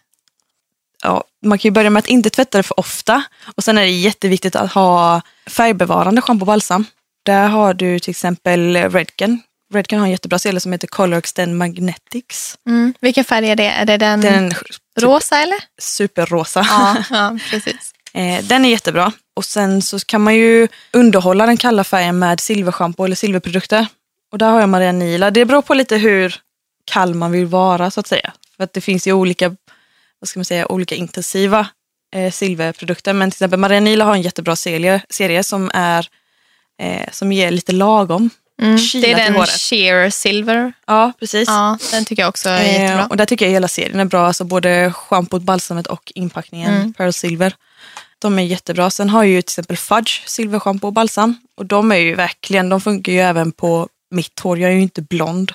Ja, 1.04 1.24
man 1.46 1.58
kan 1.58 1.68
ju 1.68 1.72
börja 1.72 1.90
med 1.90 2.00
att 2.00 2.06
inte 2.08 2.30
tvätta 2.30 2.58
det 2.58 2.62
för 2.62 2.80
ofta. 2.80 3.22
Och 3.56 3.64
sen 3.64 3.78
är 3.78 3.82
det 3.82 3.90
jätteviktigt 3.90 4.56
att 4.56 4.72
ha 4.72 5.20
färgbevarande 5.46 6.22
schampo 6.22 6.42
och 6.42 6.46
balsam. 6.46 6.84
Där 7.24 7.48
har 7.48 7.74
du 7.74 7.98
till 7.98 8.10
exempel 8.10 8.76
Redken. 8.90 9.42
Redken 9.74 9.98
har 9.98 10.06
en 10.06 10.10
jättebra 10.12 10.38
serie 10.38 10.60
som 10.60 10.72
heter 10.72 10.86
Color 10.86 11.18
Extend 11.18 11.56
Magnetics. 11.56 12.58
Mm. 12.66 12.94
Vilken 13.00 13.24
färg 13.24 13.50
är 13.50 13.56
det? 13.56 13.66
Är 13.66 13.84
det 13.84 13.96
den 13.96 14.20
Den 14.20 14.52
rosa 15.00 15.38
eller? 15.38 15.58
superrosa. 15.82 16.66
Ja, 16.68 16.96
ja 17.10 17.38
precis. 17.50 17.92
Eh, 18.14 18.44
den 18.44 18.64
är 18.64 18.68
jättebra. 18.68 19.12
Och 19.36 19.44
sen 19.44 19.82
så 19.82 19.98
kan 19.98 20.20
man 20.20 20.34
ju 20.34 20.68
underhålla 20.92 21.46
den 21.46 21.56
kalla 21.56 21.84
färgen 21.84 22.18
med 22.18 22.40
silverschampo 22.40 23.04
eller 23.04 23.16
silverprodukter. 23.16 23.86
Och 24.32 24.38
där 24.38 24.50
har 24.50 24.60
jag 24.60 24.68
Maria 24.68 24.92
Nila. 24.92 25.30
Det 25.30 25.44
beror 25.44 25.62
på 25.62 25.74
lite 25.74 25.96
hur 25.96 26.36
kall 26.84 27.14
man 27.14 27.32
vill 27.32 27.46
vara 27.46 27.90
så 27.90 28.00
att 28.00 28.06
säga. 28.06 28.32
För 28.56 28.64
att 28.64 28.72
det 28.72 28.80
finns 28.80 29.06
ju 29.06 29.12
olika, 29.12 29.56
vad 30.20 30.28
ska 30.28 30.38
man 30.38 30.44
säga, 30.44 30.72
olika 30.72 30.94
intensiva 30.94 31.66
eh, 32.14 32.32
silverprodukter. 32.32 33.12
Men 33.12 33.30
till 33.30 33.36
exempel 33.36 33.60
Maria 33.60 33.80
Nila 33.80 34.04
har 34.04 34.14
en 34.14 34.22
jättebra 34.22 34.56
serie, 34.56 35.00
serie 35.10 35.44
som, 35.44 35.70
är, 35.74 36.08
eh, 36.82 37.08
som 37.12 37.32
ger 37.32 37.50
lite 37.50 37.72
lagom 37.72 38.30
Mm. 38.62 38.76
Det 38.76 39.12
är 39.12 39.16
den 39.32 39.46
sheer 39.46 40.10
silver. 40.10 40.72
Ja, 40.86 41.12
precis. 41.20 41.48
Ja, 41.48 41.78
den 41.90 42.04
tycker 42.04 42.22
jag 42.22 42.28
också 42.28 42.48
är 42.48 42.60
Eh, 42.64 42.82
jättebra. 42.82 43.06
och 43.06 43.16
där 43.16 43.26
tycker 43.26 43.44
jag 43.46 43.52
hela 43.52 43.68
serien 43.68 44.00
är 44.00 44.04
bra, 44.04 44.26
alltså 44.26 44.44
både 44.44 44.92
schampot, 44.92 45.42
balsamet 45.42 45.86
och 45.86 46.12
inpackningen 46.14 46.74
Mm. 46.74 46.92
Pearl 46.92 47.12
Silver. 47.12 47.54
De 48.18 48.38
är 48.38 48.42
jättebra. 48.42 48.90
Sen 48.90 49.10
har 49.10 49.22
jag 49.24 49.30
ju 49.32 49.42
till 49.42 49.46
exempel 49.52 49.76
Fudge 49.76 50.28
silverschampo 50.28 50.86
och 50.86 50.92
balsam. 50.92 51.36
Och 51.56 51.66
de 51.66 51.92
är 51.92 51.96
ju 51.96 52.14
verkligen, 52.14 52.68
de 52.68 52.80
funkar 52.80 53.12
ju 53.12 53.20
även 53.20 53.52
på 53.52 53.88
mitt 54.10 54.40
hår. 54.40 54.58
Jag 54.58 54.70
är 54.70 54.74
ju 54.74 54.82
inte 54.82 55.02
blond. 55.02 55.52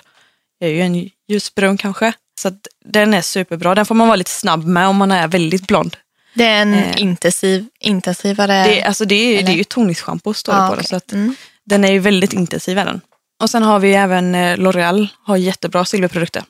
Jag 0.58 0.70
är 0.70 0.74
ju 0.74 0.80
en 0.80 1.10
ljusbrun 1.28 1.76
kanske. 1.76 2.12
Så 2.40 2.50
den 2.84 3.14
är 3.14 3.22
superbra. 3.22 3.74
Den 3.74 3.86
får 3.86 3.94
man 3.94 4.06
vara 4.08 4.16
lite 4.16 4.30
snabb 4.30 4.64
med 4.66 4.86
om 4.88 4.96
man 4.96 5.12
är 5.12 5.28
väldigt 5.28 5.66
blond. 5.66 5.96
Det 6.34 6.44
är 6.44 6.62
en 6.62 6.74
eh, 6.74 7.02
intensiv, 7.02 7.66
intensivare... 7.80 8.52
Det, 8.64 8.80
är- 8.80 8.86
alltså 8.86 9.04
det, 9.04 9.14
är, 9.14 9.32
det 9.32 9.38
eller? 9.42 9.50
är 9.52 9.56
ju 9.56 9.64
toningsschampo 9.64 10.34
står 10.34 10.52
det 10.52 10.58
Ja, 10.58 10.68
på 10.68 10.74
den. 10.74 10.78
okej. 10.80 10.88
Så 10.88 10.96
att 10.96 11.12
Mm. 11.12 11.34
den 11.64 11.84
är 11.84 11.92
ju 11.92 11.98
väldigt 11.98 12.32
intensiv 12.32 12.78
är 12.78 12.84
den. 12.84 13.00
Och 13.42 13.50
sen 13.50 13.62
har 13.62 13.78
vi 13.78 13.92
även 13.94 14.34
eh, 14.34 14.56
L'Oreal, 14.56 15.08
har 15.24 15.36
jättebra 15.36 15.84
silverprodukter. 15.84 16.44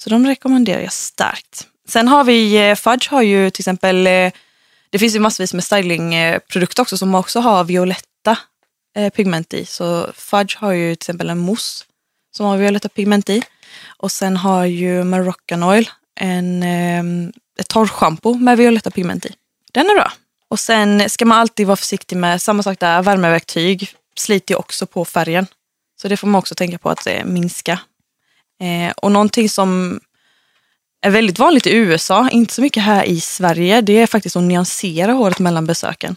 Så 0.00 0.10
de 0.10 0.26
rekommenderar 0.26 0.80
jag 0.80 0.92
starkt. 0.92 1.66
Sen 1.88 2.08
har 2.08 2.24
vi, 2.24 2.68
eh, 2.70 2.74
Fudge 2.76 3.10
har 3.10 3.22
ju 3.22 3.50
till 3.50 3.60
exempel, 3.62 4.06
eh, 4.06 4.32
det 4.90 4.98
finns 4.98 5.14
ju 5.14 5.18
massvis 5.20 5.54
med 5.54 5.64
stylingprodukter 5.64 6.82
också 6.82 6.98
som 6.98 7.14
också 7.14 7.40
har 7.40 7.64
violetta 7.64 8.36
pigment 9.16 9.54
i. 9.54 9.64
Så 9.66 10.10
Fudge 10.14 10.56
har 10.58 10.72
ju 10.72 10.94
till 10.94 11.02
exempel 11.02 11.30
en 11.30 11.38
mousse 11.38 11.84
som 12.36 12.46
har 12.46 12.56
violetta 12.56 12.88
pigment 12.88 13.30
i. 13.30 13.42
Och 13.96 14.12
sen 14.12 14.36
har 14.36 14.64
ju 14.64 15.04
Moroccan 15.04 15.62
Oil 15.62 15.90
en, 16.20 16.62
ehm, 16.62 17.32
ett 17.60 17.68
torrschampo 17.68 18.34
med 18.34 18.58
violetta 18.58 18.90
pigment 18.90 19.26
i. 19.26 19.34
Den 19.72 19.86
är 19.86 19.94
bra. 19.94 20.12
Och 20.48 20.60
sen 20.60 21.10
ska 21.10 21.24
man 21.24 21.38
alltid 21.38 21.66
vara 21.66 21.76
försiktig 21.76 22.16
med, 22.16 22.42
samma 22.42 22.62
sak 22.62 22.80
där, 22.80 23.02
värmeverktyg 23.02 23.94
sliter 24.16 24.54
ju 24.54 24.58
också 24.58 24.86
på 24.86 25.04
färgen. 25.04 25.46
Så 26.02 26.08
det 26.08 26.16
får 26.16 26.28
man 26.28 26.38
också 26.38 26.54
tänka 26.54 26.78
på 26.78 26.90
att 26.90 27.06
eh, 27.06 27.24
minska. 27.24 27.80
Eh, 28.60 28.92
och 28.96 29.12
någonting 29.12 29.48
som 29.48 30.00
är 31.02 31.10
väldigt 31.10 31.38
vanligt 31.38 31.66
i 31.66 31.74
USA, 31.74 32.28
inte 32.30 32.54
så 32.54 32.62
mycket 32.62 32.82
här 32.82 33.04
i 33.04 33.20
Sverige, 33.20 33.80
det 33.80 33.92
är 34.02 34.06
faktiskt 34.06 34.36
att 34.36 34.42
nyansera 34.42 35.12
håret 35.12 35.38
mellan 35.38 35.66
besöken. 35.66 36.16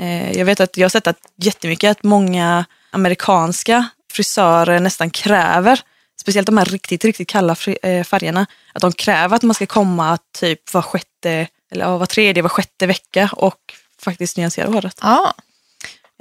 Eh, 0.00 0.32
jag 0.32 0.44
vet 0.44 0.60
att 0.60 0.76
jag 0.76 0.84
har 0.84 0.90
sett 0.90 1.06
att 1.06 1.18
jättemycket 1.36 1.90
att 1.90 2.02
många 2.02 2.64
amerikanska 2.90 3.88
frisörer 4.12 4.80
nästan 4.80 5.10
kräver, 5.10 5.80
speciellt 6.28 6.46
de 6.46 6.58
här 6.58 6.64
riktigt, 6.64 7.04
riktigt 7.04 7.28
kalla 7.28 7.56
eh, 7.82 8.04
färgerna, 8.04 8.46
att 8.72 8.82
de 8.82 8.92
kräver 8.92 9.36
att 9.36 9.42
man 9.42 9.54
ska 9.54 9.66
komma 9.66 10.18
typ 10.38 10.74
var 10.74 10.82
sjätte, 10.82 11.46
eller 11.72 11.98
var 11.98 12.06
tredje, 12.06 12.42
var 12.42 12.48
sjätte 12.50 12.86
vecka 12.86 13.30
och 13.32 13.58
faktiskt 14.02 14.36
nyansera 14.36 14.68
håret. 14.70 14.98
Ja, 15.02 15.34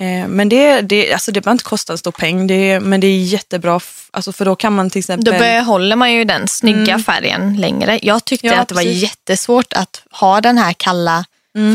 Eh, 0.01 0.27
Men 0.27 0.49
det, 0.49 0.81
det, 0.81 1.13
alltså 1.13 1.31
det 1.31 1.41
behöver 1.41 1.51
inte 1.55 1.63
kosta 1.63 1.93
en 1.93 1.97
stor 1.97 2.11
peng, 2.11 2.47
det, 2.47 2.79
men 2.79 2.99
det 2.99 3.07
är 3.07 3.17
jättebra, 3.23 3.79
alltså 4.11 4.31
för 4.31 4.45
då 4.45 4.55
kan 4.55 4.73
man 4.73 4.89
till 4.89 4.99
exempel... 4.99 5.33
då 5.33 5.39
behåller 5.39 5.95
man 5.95 6.13
ju 6.13 6.23
den 6.23 6.47
snygga 6.47 6.99
färgen 6.99 7.57
längre. 7.57 7.99
Jag 8.01 8.25
tyckte 8.25 8.47
Ja, 8.47 8.55
att 8.59 8.67
det 8.67 8.75
var 8.75 8.81
precis. 8.83 9.03
jättesvårt 9.03 9.73
att 9.73 10.01
ha 10.11 10.41
den 10.41 10.57
här 10.57 10.73
kalla 10.73 11.25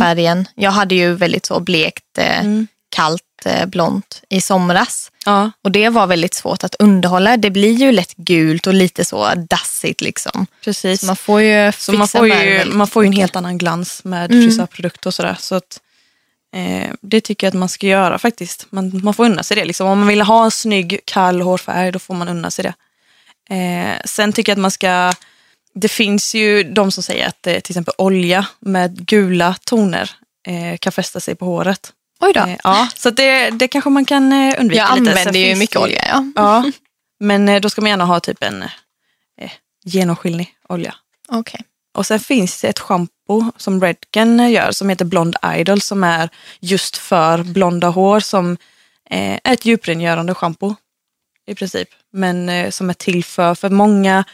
färgen. 0.02 0.48
Jag 0.54 0.70
hade 0.70 0.94
ju 0.94 1.14
väldigt 1.14 1.46
så 1.46 1.60
blekt, 1.60 2.18
eh, 2.18 2.40
Mm. 2.40 2.66
kallt 2.88 3.22
eh, 3.46 3.66
blont 3.66 4.22
i 4.28 4.40
somras. 4.40 5.11
Ja, 5.25 5.50
Och 5.64 5.72
det 5.72 5.88
var 5.88 6.06
väldigt 6.06 6.34
svårt 6.34 6.64
att 6.64 6.75
underhålla. 6.78 7.37
Det 7.37 7.50
blir 7.50 7.72
ju 7.72 7.92
lätt 7.92 8.14
gult 8.16 8.66
och 8.66 8.75
lite 8.75 9.04
så 9.04 9.34
dassigt 9.34 10.00
liksom. 10.00 10.46
precis. 10.64 11.00
Så 11.00 11.06
man 11.06 11.16
får 11.16 11.40
ju 11.42 11.72
Så 11.72 11.92
man 11.92 12.08
får, 12.08 12.26
ju, 12.28 12.64
man 12.64 12.87
får 12.87 13.04
ju 13.04 13.06
en 13.06 13.12
helt 13.12 13.37
annan 13.37 13.58
glans 13.58 14.04
med 14.04 14.30
Mm. 14.30 14.42
frisörprodukter 14.44 15.06
och 15.06 15.14
sådär. 15.14 15.37
Så 15.40 15.54
att, 15.54 15.80
eh, 16.56 16.90
det 17.00 17.20
tycker 17.20 17.46
jag 17.46 17.50
att 17.50 17.58
man 17.58 17.68
ska 17.68 17.87
göra 17.87 18.18
faktiskt. 18.18 18.66
Man, 18.70 19.00
man 19.04 19.14
får 19.14 19.25
unna 19.25 19.42
sig 19.42 19.56
det. 19.56 19.64
Liksom. 19.64 19.87
Om 19.87 19.99
man 19.99 20.08
vill 20.08 20.20
ha 20.22 20.44
en 20.44 20.50
snygg 20.50 21.00
kall 21.04 21.40
hårfärg 21.40 21.92
då 21.92 21.99
får 21.99 22.14
man 22.14 22.28
unna 22.28 22.50
sig 22.50 22.62
det. 22.62 22.75
Eh, 23.54 23.96
sen 24.04 24.32
tycker 24.32 24.52
jag 24.52 24.56
att 24.56 24.62
man 24.62 24.70
ska... 24.70 25.12
Det 25.75 25.88
finns 25.88 26.34
ju 26.34 26.62
de 26.62 26.92
som 26.92 27.02
säger 27.02 27.28
att 27.28 27.46
eh, 27.46 27.52
till 27.61 27.72
exempel 27.72 27.94
olja 27.99 28.46
med 28.61 29.06
gula 29.06 29.54
toner 29.64 30.11
eh, 30.46 30.76
kan 30.78 30.92
fästa 30.92 31.20
sig 31.20 31.34
på 31.34 31.44
håret. 31.44 31.92
Oj 32.23 32.33
då. 32.33 32.41
Eh, 32.41 32.57
ja, 32.64 32.88
så 32.95 33.11
det, 33.11 33.50
det 33.50 33.69
kanske 33.69 33.91
man 33.91 34.05
kan 34.05 34.33
eh, 34.33 34.55
undvika 34.59 34.83
Jag 34.83 34.99
lite. 34.99 35.11
Sen 35.11 35.19
använder 35.19 35.41
ju 35.41 35.57
mycket 35.57 35.75
det 35.75 35.81
olja. 35.81 36.05
Ja. 36.07 36.25
Ja, 36.37 36.71
men 37.21 37.49
eh, 37.49 37.61
då 37.61 37.71
ska 37.71 37.81
man 37.81 37.91
gärna 37.91 38.05
ha 38.05 38.21
typ 38.21 38.43
en 38.43 38.62
eh, 39.41 39.50
genomskinlig 39.85 40.55
olja. 40.69 40.95
Okej. 41.29 41.61
Och 41.95 42.07
sen 42.07 42.21
finns 42.21 42.61
det 42.61 42.69
ett 42.69 42.79
schampo 42.79 43.52
som 43.57 43.81
Redken 43.81 44.50
gör 44.50 44.71
som 44.71 44.88
heter 44.88 45.05
Blond 45.05 45.37
Idol 45.57 45.81
som 45.81 46.05
är 46.05 46.29
just 46.61 46.97
för 46.97 47.43
blonda 47.43 47.88
hår 47.88 48.21
som 48.21 48.57
eh, 49.11 49.33
är 49.45 49.52
ett 49.52 49.64
djuprengörande 49.64 50.35
schampo 50.35 50.75
i 51.47 51.55
princip. 51.55 51.88
Men 52.12 52.49
eh, 52.49 52.71
som 52.71 52.91
är 52.91 52.95
till 52.95 53.25
för, 53.25 53.55
för 53.55 53.71
många, 53.71 54.25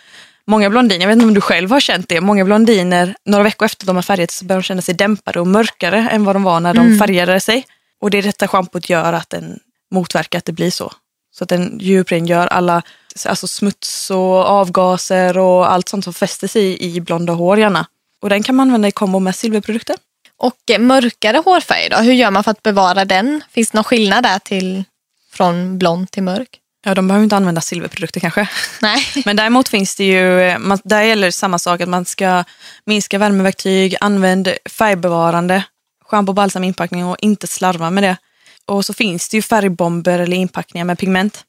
många 0.47 0.71
blondiner, 0.71 1.01
jag 1.01 1.09
vet 1.09 1.15
inte 1.15 1.27
om 1.27 1.35
du 1.35 1.41
själv 1.41 1.71
har 1.71 1.81
känt 1.81 2.09
det, 2.09 2.21
många 2.21 2.45
blondiner 2.45 3.17
några 3.25 3.45
veckor 3.45 3.67
efter 3.67 3.87
de 3.87 3.97
har 3.97 4.03
färgat 4.03 4.31
så 4.31 4.45
börjar 4.45 4.61
de 4.61 4.65
känna 4.65 4.83
sig 4.83 4.95
dämpade 4.95 5.41
och 5.41 5.47
mörkare 5.47 6.09
än 6.13 6.25
vad 6.25 6.35
de 6.35 6.43
var 6.43 6.61
när 6.61 6.75
de 6.75 6.99
färgade 6.99 7.41
sig. 7.41 7.67
Och 8.01 8.11
det 8.11 8.19
är 8.19 8.23
detta 8.23 8.49
schampot 8.49 8.91
gör 8.91 9.13
att 9.13 9.31
den 9.31 9.61
motverkar 9.91 10.39
att 10.39 10.45
det 10.45 10.53
blir 10.53 10.71
så. 10.71 10.93
Så 11.31 11.45
att 11.45 11.49
den 11.49 11.79
djuprengör 11.81 12.47
alla 12.47 12.83
alltså 13.27 13.47
smuts 13.47 14.11
och 14.11 14.47
avgaser 14.47 15.39
och 15.39 15.73
allt 15.73 15.89
sånt 15.89 16.05
som 16.05 16.15
fäster 16.15 16.49
sig 16.49 16.83
i 16.83 17.01
blonda 17.01 17.33
hår 17.33 17.59
gärna. 17.59 17.87
Och 18.21 18.29
den 18.29 18.43
kan 18.43 18.57
man 18.57 18.69
använda 18.69 18.89
i 18.89 18.93
kombo 18.93 19.19
med 19.19 19.35
silverprodukter. 19.35 19.97
Och 20.37 20.71
eh, 20.71 20.79
mörkare 20.79 21.43
hårfärg 21.45 21.89
då? 21.89 21.97
Hur 21.97 22.13
gör 22.13 22.31
man 22.31 22.45
för 22.45 22.51
att 22.51 22.63
bevara 22.63 23.05
den? 23.05 23.43
Finns 23.51 23.71
det 23.71 23.79
någon 23.79 23.85
skillnad 23.85 24.23
där 24.23 24.39
till 24.39 24.85
från 25.33 25.79
blond 25.79 26.11
till 26.11 26.23
mörk? 26.23 26.61
Ja, 26.85 26.95
de 26.95 27.09
behöver 27.09 27.25
inte 27.25 27.37
använda 27.37 27.61
silverprodukter 27.61 28.21
kanske. 28.21 28.49
Nej. 28.83 29.07
Men 29.25 29.37
däremot 29.37 29.69
finns 29.69 29.97
det 29.97 30.05
ju, 30.05 30.59
man, 30.59 30.79
där 30.85 31.03
gäller 31.03 31.31
samma 31.31 31.59
sak 31.59 31.81
att 31.81 31.89
man 31.89 32.05
ska 32.05 32.45
minska 32.85 33.19
värmeverktyg, 33.19 33.97
använd 34.01 34.49
färgbevarande, 34.65 35.65
schampo, 36.11 36.33
balsam, 36.33 36.65
inpackning 36.65 37.05
och 37.05 37.17
inte 37.21 37.47
slarva 37.47 37.91
med 37.91 38.03
det. 38.05 38.17
Och 38.65 38.85
så 38.87 38.93
finns 38.95 39.29
det 39.29 39.37
ju 39.37 39.43
färgbomber 39.43 40.19
eller 40.19 40.37
inpackningar 40.37 40.85
med 40.85 40.99
pigment 40.99 41.45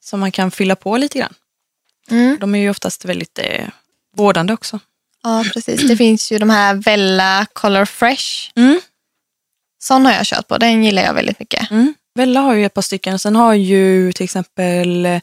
som 0.00 0.20
man 0.20 0.32
kan 0.32 0.50
fylla 0.50 0.76
på 0.76 0.96
lite 0.96 1.18
grann. 1.18 1.34
Mm. 2.10 2.36
De 2.40 2.54
är 2.54 2.58
ju 2.58 2.70
oftast 2.70 3.04
väldigt 3.04 3.38
eh, 3.38 3.68
vårdande 4.16 4.52
också. 4.52 4.78
Ja, 5.22 5.44
precis. 5.54 5.88
Det 5.88 5.96
finns 5.96 6.32
ju 6.32 6.38
de 6.38 6.50
här 6.50 6.74
Vella 6.74 7.46
Color 7.52 7.84
Fresh. 7.84 8.50
Mm. 8.56 8.80
Sån 9.78 10.04
har 10.06 10.12
jag 10.12 10.26
kört 10.26 10.48
på. 10.48 10.58
Den 10.58 10.84
gillar 10.84 11.02
jag 11.02 11.14
väldigt 11.14 11.38
mycket. 11.38 11.70
Mm. 11.70 11.94
Vella 12.14 12.40
har 12.40 12.54
ju 12.54 12.66
ett 12.66 12.74
par 12.74 12.82
stycken. 12.82 13.18
Sen 13.18 13.36
har 13.36 13.54
ju 13.54 14.12
till 14.12 14.24
exempel 14.24 15.06
eh, 15.06 15.20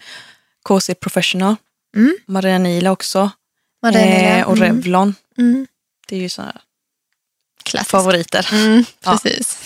KC 0.63 0.93
Professional, 0.95 1.55
Mm. 1.95 2.17
Marianila 2.27 2.91
också 2.91 3.31
Marinella. 3.81 4.37
eh, 4.37 4.47
och 4.47 4.57
Mm. 4.57 4.75
Revlon. 4.75 5.15
Mm. 5.37 5.67
Det 6.07 6.15
är 6.15 6.19
ju 6.19 6.29
sådana 6.29 6.61
Klassiskt. 7.71 7.91
favoriter. 7.91 8.49
Mm, 8.51 8.85
Ja. 9.03 9.11
precis. 9.11 9.57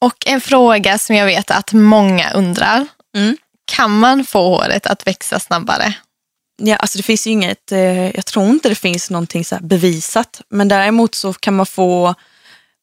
Och 0.00 0.26
en 0.26 0.40
fråga 0.40 0.98
som 0.98 1.16
jag 1.16 1.26
vet 1.26 1.50
att 1.50 1.72
många 1.72 2.30
undrar. 2.32 2.86
Mm. 3.16 3.36
Kan 3.64 3.98
man 3.98 4.24
få 4.24 4.38
håret 4.48 4.86
att 4.86 5.06
växa 5.06 5.40
snabbare? 5.40 5.94
Ja, 6.62 6.76
alltså 6.76 6.98
det 6.98 7.02
finns 7.02 7.26
ju 7.26 7.30
inget, 7.30 7.72
eh, 7.72 8.10
jag 8.16 8.26
tror 8.26 8.48
inte 8.50 8.68
det 8.68 8.74
finns 8.74 9.10
någonting 9.10 9.44
så 9.44 9.58
bevisat, 9.60 10.40
men 10.48 10.68
däremot 10.68 11.14
så 11.14 11.32
kan 11.32 11.56
man 11.56 11.66
få 11.66 12.14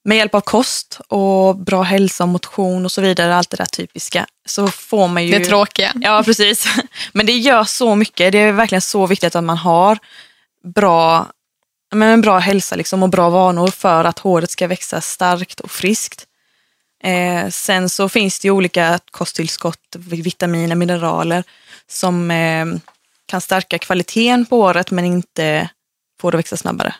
med 0.05 0.17
hjälp 0.17 0.35
av 0.35 0.41
kost 0.41 0.99
och 1.07 1.55
bra 1.57 1.81
hälsa 1.83 2.23
och 2.23 2.27
motion 2.29 2.85
och 2.85 2.91
så 2.91 3.01
vidare, 3.01 3.35
allt 3.35 3.49
det 3.49 3.57
där 3.57 3.65
typiska, 3.65 4.25
så 4.45 4.67
får 4.67 5.07
man 5.07 5.25
ju... 5.25 5.39
Det 5.39 5.45
tråkiga. 5.45 5.91
Ja, 5.95 6.23
precis. 6.25 6.67
Men 7.13 7.25
det 7.25 7.37
gör 7.37 7.63
så 7.63 7.95
mycket. 7.95 8.31
Det 8.31 8.37
är 8.37 8.51
verkligen 8.51 8.81
så 8.81 9.07
viktigt 9.07 9.35
att 9.35 9.43
man 9.43 9.57
har 9.57 9.97
bra, 10.75 11.27
men 11.95 12.09
en 12.09 12.21
bra 12.21 12.39
hälsa 12.39 12.75
liksom 12.75 13.03
och 13.03 13.09
bra 13.09 13.29
vanor 13.29 13.67
för 13.67 14.03
att 14.03 14.19
håret 14.19 14.51
ska 14.51 14.67
växa 14.67 15.01
starkt 15.01 15.59
och 15.59 15.71
friskt. 15.71 16.27
Eh, 17.03 17.49
sen 17.49 17.89
så 17.89 18.09
finns 18.09 18.39
det 18.39 18.47
ju 18.47 18.51
olika 18.51 18.99
kosttillskott, 19.11 19.95
vitaminer, 19.97 20.75
mineraler 20.75 21.43
som 21.87 22.31
eh, 22.31 22.65
kan 23.25 23.41
stärka 23.41 23.79
kvaliteten 23.79 24.45
på 24.45 24.61
håret 24.61 24.91
men 24.91 25.05
inte 25.05 25.69
få 26.21 26.31
det 26.31 26.35
att 26.35 26.39
växa 26.39 26.57
snabbare. 26.57 26.95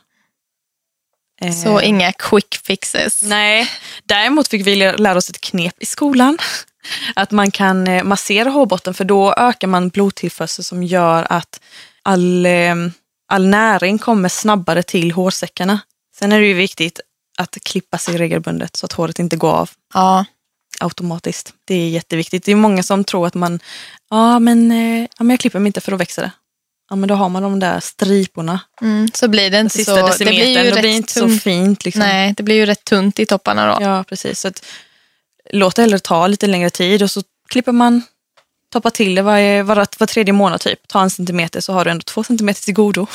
Eh, 1.41 1.53
Så 1.53 1.82
inga 1.82 2.12
quick 2.12 2.60
fixes. 2.63 3.22
Nej, 3.22 3.70
däremot 4.03 4.48
fick 4.48 4.67
vi 4.67 4.75
lära 4.75 5.17
oss 5.17 5.29
ett 5.29 5.41
knep 5.41 5.75
i 5.79 5.86
skolan. 5.86 6.38
Att 7.15 7.32
man 7.32 7.51
kan 7.51 7.88
eh, 7.88 8.03
massera 8.03 8.50
hårbotten 8.50 8.94
för 8.94 9.03
då 9.03 9.34
ökar 9.34 9.67
man 9.67 9.89
blodtillförsel 9.89 10.65
som 10.65 10.84
gör 10.84 11.27
att 11.29 11.60
all, 12.03 12.46
eh, 12.46 12.75
all 13.27 13.48
näring 13.48 13.98
kommer 13.98 14.29
snabbare 14.29 14.84
till 14.84 15.12
hårsäckarna. 15.12 15.79
Sen 16.19 16.31
är 16.31 16.39
det 16.39 16.48
ju 16.48 16.53
viktigt 16.53 17.00
att 17.38 17.57
klippa 17.63 17.98
sig 17.98 18.17
regelbundet 18.17 18.75
så 18.75 18.86
att 18.86 18.93
håret 18.93 19.19
inte 19.19 19.36
går 19.36 19.51
av 19.51 19.69
Ja, 19.93 20.25
automatiskt. 20.79 21.53
Det 21.65 21.75
är 21.75 21.89
jätteviktigt. 21.89 22.46
Det 22.46 22.51
är 22.51 22.55
många 22.55 22.84
som 22.84 23.03
tror 23.03 23.27
att 23.27 23.34
man, 23.34 23.60
ja 24.10 24.39
men, 24.39 24.72
eh, 24.72 25.01
ja, 25.01 25.24
men 25.24 25.29
jag 25.29 25.39
klipper 25.39 25.60
mig 25.60 25.67
inte 25.67 25.81
för 25.81 25.91
då 25.91 25.98
växer 25.98 26.22
det. 26.22 26.31
Ja 26.89 26.96
men 26.96 27.10
då 27.10 27.15
har 27.15 27.29
man 27.29 27.43
de 27.43 27.60
där 27.60 27.79
striporna. 27.79 28.60
mm, 28.81 29.07
så 29.13 29.27
blir 29.27 29.51
det 29.51 29.60
inte 29.60 29.86
så. 29.86 29.96
Det 29.96 30.25
blir 30.25 30.46
ju 30.46 30.69
då 30.69 30.72
blir 30.72 30.84
rätt 30.84 30.86
inte 30.86 31.13
så 31.13 31.29
fint. 31.29 31.86
Liksom. 31.86 32.00
Nej, 32.00 32.34
det 32.38 32.43
blir 32.43 32.55
ju 32.55 32.65
rätt 32.65 32.84
tunt 32.84 33.19
i 33.19 33.25
topparna 33.25 33.65
då. 33.65 33.84
Ja, 33.84 34.03
precis. 34.03 34.39
Så 34.39 34.48
att, 34.48 34.65
låt 35.50 35.75
det 35.75 35.81
hellre 35.81 36.00
ta 36.00 36.27
lite 36.27 36.48
längre 36.48 36.69
tid 36.69 37.03
och 37.03 37.12
så 37.12 37.22
klipper 37.50 37.72
man, 37.72 38.01
toppar 38.77 38.89
till 38.89 39.15
det 39.15 39.22
varje, 39.22 39.63
var, 39.63 39.75
var 39.75 40.07
tredje 40.07 40.34
månad 40.34 40.62
typ. 40.62 40.88
Ta 40.88 41.01
en 41.01 41.10
centimeter 41.10 41.62
så 41.62 41.74
har 41.74 41.86
du 41.86 41.91
ändå 41.91 42.03
två 42.03 42.24
centimeter 42.24 42.62
till 42.62 42.74
godo. 42.74 43.07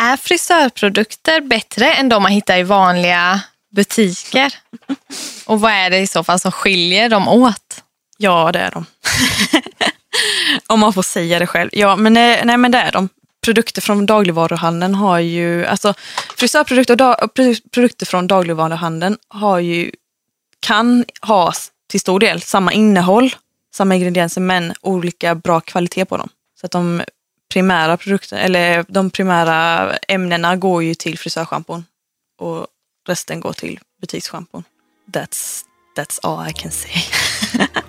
Är 0.00 0.16
frisörprodukter 0.16 1.40
bättre 1.40 1.92
än 1.92 2.08
de 2.08 2.22
man 2.22 2.32
hittar 2.32 2.58
i 2.58 2.62
vanliga 2.62 3.40
butiker? 3.74 4.54
Och 5.46 5.60
vad 5.60 5.72
är 5.72 5.90
det 5.90 5.98
i 5.98 6.06
så 6.06 6.24
fall 6.24 6.40
som 6.40 6.52
skiljer 6.52 7.08
dem 7.08 7.28
åt? 7.28 7.82
Ja, 8.18 8.52
det 8.52 8.58
är 8.58 8.70
de. 8.70 8.86
Om 10.66 10.80
man 10.80 10.92
får 10.92 11.02
säga 11.02 11.38
det 11.38 11.46
själv. 11.46 11.70
Ja, 11.72 11.96
men, 11.96 12.16
eh, 12.16 12.44
nej, 12.44 12.56
men 12.56 12.72
det 12.72 12.78
är 12.78 12.92
de. 12.92 13.08
Produkter 13.44 13.80
från 13.82 14.06
dagligvaruhandeln 14.06 14.94
har 14.94 15.18
ju, 15.18 15.66
alltså 15.66 15.94
frisörprodukter 16.36 16.94
och 16.94 16.98
da, 16.98 17.28
pro- 17.34 17.70
produkter 17.70 18.06
från 18.06 18.26
dagligvaruhandeln 18.26 19.16
har 19.28 19.58
ju, 19.58 19.90
kan 20.60 21.04
ha 21.22 21.52
till 21.90 22.00
stor 22.00 22.20
del 22.20 22.42
samma 22.42 22.72
innehåll, 22.72 23.34
samma 23.74 23.94
ingredienser 23.94 24.40
men 24.40 24.74
olika 24.80 25.34
bra 25.34 25.60
kvalitet 25.60 26.04
på 26.04 26.16
dem. 26.16 26.28
Så 26.60 26.66
att 26.66 26.72
de 26.72 27.02
primära 27.52 27.96
produkterna, 27.96 28.42
eller 28.42 28.84
de 28.88 29.10
primära 29.10 29.92
ämnena 29.96 30.56
går 30.56 30.82
ju 30.82 30.94
till 30.94 31.18
frisörschampon 31.18 31.84
och 32.38 32.66
resten 33.08 33.40
går 33.40 33.52
till 33.52 33.80
butiksschampon. 34.00 34.64
That's, 35.12 35.64
that's 35.96 36.18
all 36.22 36.48
I 36.50 36.52
can 36.52 36.70
say. 36.70 36.90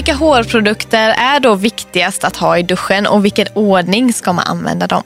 Vilka 0.00 0.14
hårprodukter 0.14 1.08
är 1.10 1.40
då 1.40 1.54
viktigast 1.54 2.24
att 2.24 2.36
ha 2.36 2.58
i 2.58 2.62
duschen 2.62 3.06
och 3.06 3.24
vilken 3.24 3.46
ordning 3.54 4.12
ska 4.12 4.32
man 4.32 4.46
använda 4.46 4.86
dem? 4.86 5.02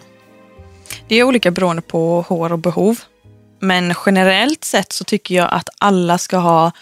Det 1.09 1.15
är 1.15 1.23
olika 1.23 1.51
beroende 1.51 1.83
på 1.83 2.25
hår 2.29 2.53
och 2.53 2.59
behov. 2.59 3.01
Men 3.61 3.95
generellt 4.07 4.65
sett 4.65 4.93
så 4.93 5.05
tycker 5.05 5.35
jag 5.35 5.49
att 5.53 5.69
alla 5.79 6.19
ska 6.19 6.37
ha 6.37 6.73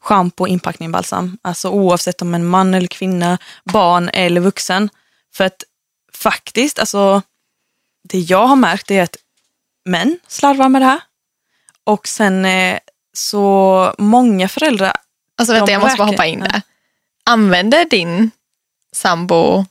schampo, 0.00 0.46
inpackning, 0.46 0.92
balsam. 0.92 1.38
Alltså 1.42 1.70
oavsett 1.70 2.22
om 2.22 2.34
en 2.34 2.46
man 2.46 2.74
eller 2.74 2.86
kvinna, 2.86 3.38
barn 3.64 4.10
eller 4.12 4.40
vuxen. 4.40 4.90
För 5.34 5.44
att 5.44 5.64
faktiskt, 6.14 6.78
alltså 6.78 7.22
det 8.08 8.18
jag 8.18 8.46
har 8.46 8.56
märkt 8.56 8.90
är 8.90 9.02
att 9.02 9.16
män 9.84 10.18
slarvar 10.28 10.68
med 10.68 10.82
det 10.82 10.86
här. 10.86 11.00
Och 11.84 12.08
sen 12.08 12.44
eh, 12.44 12.78
så 13.12 13.94
många 13.98 14.48
föräldrar, 14.48 14.92
Alltså 15.36 15.54
vänta, 15.54 15.72
jag 15.72 15.80
måste 15.80 15.98
bara 15.98 16.08
hoppa 16.08 16.26
in 16.26 16.40
där. 16.40 16.62
Använder 17.30 17.84
din 17.84 18.30
sambo 18.96 19.64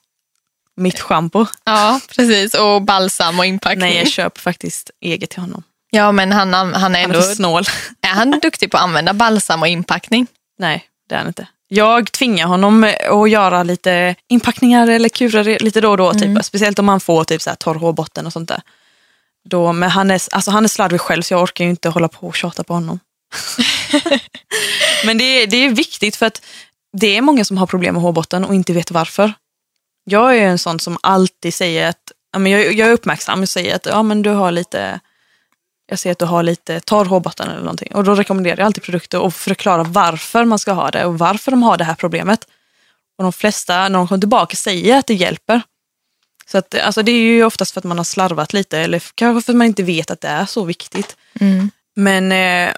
mitt 0.76 1.00
schampo, 1.00 1.46
Ja, 1.64 2.00
precis. 2.16 2.54
Och 2.54 2.82
balsam 2.82 3.40
och 3.40 3.46
inpackning. 3.46 3.80
nej 3.80 3.98
jag 3.98 4.08
köper 4.08 4.42
faktiskt 4.42 4.92
eget 5.02 5.30
till 5.30 5.40
honom. 5.40 5.64
Ja, 5.92 6.12
men 6.12 6.32
han, 6.32 6.54
han 6.54 6.74
är 6.76 6.80
Han 6.80 6.96
är 6.96 7.04
ändå 7.04 7.22
snål. 7.22 7.64
är 8.02 8.08
han 8.08 8.32
duktig 8.42 8.72
på 8.72 8.78
att 8.78 8.84
använda 8.84 9.14
balsam 9.14 9.62
och 9.62 9.68
inpackning. 9.68 10.28
nej, 10.60 10.86
det 11.10 11.16
är 11.16 11.20
han 11.20 11.28
inte. 11.28 11.48
Jag 11.68 12.12
tvingar 12.12 12.48
honom 12.48 12.94
att 13.10 13.30
göra 13.30 13.64
lite 13.64 14.16
inpackningar 14.28 14.88
eller 14.88 15.10
kurer 15.10 15.60
lite 15.60 15.82
då 15.82 15.90
och 15.92 15.98
då. 15.98 16.14
Typ. 16.14 16.46
Speciellt 16.46 16.80
om 16.80 16.88
han 16.88 17.00
får 17.00 17.24
typ 17.24 17.42
så 17.42 17.50
här 17.50 17.58
torr 17.58 17.76
hårbotten 17.76 18.26
och 18.26 18.34
sånt 18.34 18.50
där. 18.50 18.62
Då, 19.50 19.74
men 19.74 19.90
han 19.90 20.12
är, 20.12 20.22
alltså 20.32 20.52
han 20.52 20.64
är 20.64 20.68
slarvig 20.68 21.02
själv 21.02 21.22
så 21.22 21.34
jag 21.34 21.42
orkar 21.42 21.64
ju 21.64 21.70
inte 21.70 21.90
hålla 21.90 22.08
på 22.08 22.28
och 22.28 22.36
tjata 22.36 22.64
på 22.64 22.74
honom. 22.74 23.00
men 25.06 25.18
det 25.18 25.24
är, 25.24 25.48
det 25.48 25.58
är 25.58 25.70
viktigt 25.70 26.16
för 26.16 26.26
att 26.26 26.42
det 26.98 27.18
är 27.18 27.22
många 27.22 27.46
som 27.46 27.58
har 27.58 27.68
problem 27.68 27.94
med 27.94 28.04
hårbotten 28.04 28.46
och 28.46 28.56
inte 28.56 28.74
vet 28.74 28.92
varför. 28.92 29.34
Jag 30.04 30.38
är 30.38 30.48
en 30.48 30.58
sån 30.58 30.80
som 30.80 30.98
alltid 31.02 31.54
säger 31.54 31.90
att, 31.90 32.12
jag 32.34 32.80
är 32.80 32.92
uppmärksam 32.92 33.42
och 33.42 33.50
säger 33.50 33.76
att 33.76 33.86
ja, 33.86 34.04
men 34.04 34.22
du 34.22 34.30
har 34.30 34.52
lite, 34.52 35.00
jag 35.88 36.00
ser 36.00 36.12
att 36.12 36.20
du 36.20 36.26
har 36.26 36.44
lite 36.44 36.80
torr 36.80 37.06
hårbotten 37.06 37.50
eller 37.50 37.60
någonting. 37.60 37.96
Och 37.96 38.04
då 38.04 38.16
rekommenderar 38.16 38.58
jag 38.58 38.66
alltid 38.66 38.84
produkter 38.84 39.20
och 39.20 39.34
förklarar 39.34 39.84
varför 39.84 40.46
man 40.46 40.60
ska 40.60 40.72
ha 40.72 40.92
det 40.92 41.06
och 41.06 41.20
varför 41.20 41.52
de 41.52 41.64
har 41.64 41.78
det 41.78 41.84
här 41.84 41.96
problemet. 41.96 42.48
Och 43.18 43.24
de 43.24 43.34
flesta, 43.34 43.90
när 43.90 44.00
de 44.00 44.08
kommer 44.08 44.20
tillbaka, 44.20 44.56
säger 44.56 44.98
att 44.98 45.08
det 45.08 45.14
hjälper. 45.14 45.62
Så 46.52 46.58
att, 46.58 46.76
alltså 46.76 47.04
det 47.04 47.12
är 47.12 47.22
ju 47.22 47.44
oftast 47.44 47.72
för 47.72 47.80
att 47.82 47.86
man 47.86 47.98
har 47.98 48.06
slarvat 48.06 48.54
lite 48.54 48.80
eller 48.80 49.04
kanske 49.16 49.46
för 49.46 49.52
att 49.52 49.58
man 49.58 49.68
inte 49.68 49.84
vet 49.84 50.12
att 50.12 50.22
det 50.22 50.28
är 50.28 50.46
så 50.46 50.66
viktigt. 50.66 51.18
Mm. 51.40 51.72
Men 51.96 52.32
eh, 52.32 52.74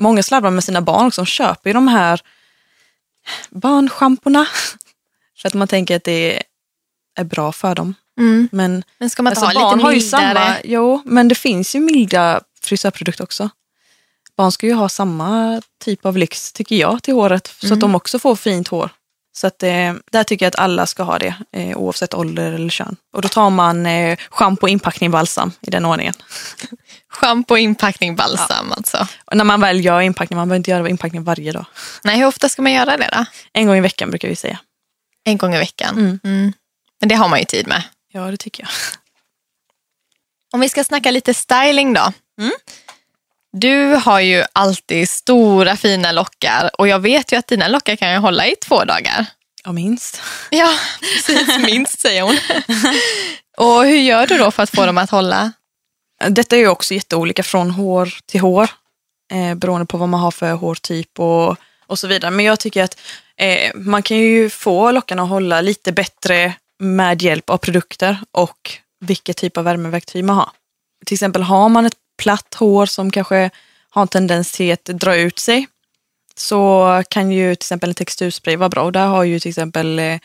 många 0.00 0.22
slarvar 0.22 0.50
med 0.50 0.64
sina 0.64 0.80
barn 0.80 1.06
också. 1.06 1.20
De 1.20 1.26
köper 1.26 1.70
ju 1.70 1.74
de 1.74 1.88
här 1.88 2.20
barnschampona 3.50 4.46
för 5.38 5.48
att 5.48 5.54
man 5.54 5.68
tänker 5.68 5.96
att 5.96 6.04
det 6.04 6.42
är 7.18 7.24
bra 7.24 7.52
för 7.52 7.74
dem. 7.74 7.94
Mm. 8.20 8.48
Men 8.52 8.84
Men 8.98 9.10
ska 9.10 9.22
man 9.22 9.32
inte 9.32 9.40
alltså, 9.40 9.58
ha 9.58 9.64
barn 9.70 9.78
lite 9.78 9.86
har 9.86 9.92
ju 9.92 9.98
mildare? 10.00 10.34
samma, 10.34 10.56
jo, 10.64 11.02
men 11.04 11.28
det 11.28 11.34
finns 11.34 11.74
ju 11.74 11.80
milda 11.80 12.40
frisörprodukter 12.60 13.24
också. 13.24 13.50
Barn 14.36 14.52
ska 14.52 14.66
ju 14.66 14.72
ha 14.72 14.88
samma 14.88 15.62
typ 15.84 16.06
av 16.06 16.16
lyx, 16.16 16.52
tycker 16.52 16.76
jag, 16.76 17.02
till 17.02 17.14
håret 17.14 17.46
så 17.60 17.66
Mm. 17.66 17.76
att 17.76 17.80
de 17.80 17.94
också 17.94 18.18
får 18.18 18.36
fint 18.36 18.68
hår. 18.68 18.90
Så 19.32 19.46
att, 19.46 19.62
eh, 19.62 19.94
där 20.12 20.24
tycker 20.24 20.46
jag 20.46 20.48
att 20.48 20.60
alla 20.60 20.86
ska 20.86 21.02
ha 21.02 21.18
det, 21.18 21.34
eh, 21.52 21.76
oavsett 21.76 22.14
ålder 22.14 22.52
eller 22.52 22.68
kön. 22.68 22.96
Och 23.12 23.22
då 23.22 23.28
tar 23.28 23.50
man 23.50 23.86
eh, 23.86 24.18
schampo, 24.30 24.68
inpackning, 24.68 25.10
balsam 25.10 25.52
i 25.60 25.70
den 25.70 25.84
ordningen. 25.84 26.14
Shampoo, 27.08 27.56
inpackning, 27.56 28.16
balsam 28.16 28.72
alltså. 28.72 29.08
Och 29.24 29.36
när 29.36 29.44
man 29.44 29.60
väl 29.60 29.84
gör 29.84 30.00
inpackning, 30.00 30.36
man 30.36 30.48
behöver 30.48 30.56
inte 30.56 30.70
göra 30.70 30.88
inpackning 30.88 31.24
varje 31.24 31.52
dag. 31.52 31.66
Nej, 32.04 32.18
hur 32.18 32.26
ofta 32.26 32.48
ska 32.48 32.62
man 32.62 32.72
göra 32.72 32.96
det 32.96 33.08
då? 33.12 33.24
En 33.52 33.66
gång 33.66 33.76
i 33.76 33.80
veckan 33.80 34.10
brukar 34.10 34.28
vi 34.28 34.36
säga. 34.36 34.58
En 35.24 35.38
gång 35.38 35.54
i 35.54 35.58
veckan. 35.58 35.98
Mm. 35.98 36.20
Mm. 36.24 36.52
Men 37.00 37.08
det 37.08 37.14
har 37.14 37.28
man 37.28 37.38
ju 37.38 37.44
tid 37.44 37.66
med. 37.66 37.82
Ja, 38.12 38.20
det 38.30 38.36
tycker 38.36 38.62
jag. 38.62 38.70
Om 40.52 40.60
vi 40.60 40.68
ska 40.68 40.84
snacka 40.84 41.10
lite 41.10 41.34
styling 41.34 41.92
då. 41.92 42.12
Mm. 42.40 42.52
Du 43.52 43.94
har 43.94 44.20
ju 44.20 44.44
alltid 44.52 45.08
stora 45.08 45.76
fina 45.76 46.12
lockar 46.12 46.70
och 46.78 46.88
jag 46.88 46.98
vet 46.98 47.32
ju 47.32 47.36
att 47.36 47.46
dina 47.46 47.68
lockar 47.68 47.96
kan 47.96 48.12
ju 48.12 48.18
hålla 48.18 48.46
i 48.46 48.56
två 48.56 48.84
dagar. 48.84 49.26
Ja, 49.64 49.72
minst. 49.72 50.22
Ja, 50.50 50.74
precis. 51.00 51.58
Minst 51.58 52.00
säger 52.00 52.22
hon. 52.22 52.38
och 53.66 53.84
hur 53.84 53.96
gör 53.96 54.26
du 54.26 54.38
då 54.38 54.50
för 54.50 54.62
att 54.62 54.70
få 54.70 54.86
dem 54.86 54.98
att 54.98 55.10
hålla? 55.10 55.52
Detta 56.28 56.56
är 56.56 56.60
ju 56.60 56.68
också 56.68 56.94
jätteolika 56.94 57.42
från 57.42 57.70
hår 57.70 58.14
till 58.26 58.40
hår. 58.40 58.70
Eh, 59.32 59.54
beroende 59.54 59.86
på 59.86 59.98
vad 59.98 60.08
man 60.08 60.20
har 60.20 60.30
för 60.30 60.52
hårtyp 60.52 61.20
och, 61.20 61.56
och 61.86 61.98
så 61.98 62.06
vidare. 62.06 62.30
Men 62.30 62.44
jag 62.44 62.60
tycker 62.60 62.84
att 62.84 63.00
eh, 63.36 63.70
man 63.74 64.02
kan 64.02 64.16
ju 64.16 64.50
få 64.50 64.90
lockarna 64.90 65.22
att 65.22 65.28
hålla 65.28 65.60
lite 65.60 65.92
bättre 65.92 66.54
med 66.78 67.22
hjälp 67.22 67.50
av 67.50 67.58
produkter 67.58 68.16
och 68.32 68.72
vilket 69.00 69.36
typ 69.36 69.56
av 69.56 69.64
värmeverktyg 69.64 70.24
man 70.24 70.36
har. 70.36 70.50
Till 71.06 71.14
exempel 71.14 71.42
har 71.42 71.68
man 71.68 71.86
ett 71.86 71.96
platt 72.18 72.54
hår 72.54 72.86
som 72.86 73.10
kanske 73.10 73.50
har 73.90 74.02
en 74.02 74.08
tendens 74.08 74.52
till 74.52 74.72
att 74.72 74.84
dra 74.84 75.16
ut 75.16 75.38
sig 75.38 75.66
så 76.36 77.02
kan 77.10 77.32
ju 77.32 77.54
till 77.54 77.64
exempel 77.64 77.88
en 77.88 77.94
texturspray 77.94 78.56
vara 78.56 78.68
bra. 78.68 78.82
Och 78.82 78.92
där 78.92 79.06
har 79.06 79.24
ju 79.24 79.40
till 79.40 79.48
exempel 79.48 79.98
eh, 79.98 80.18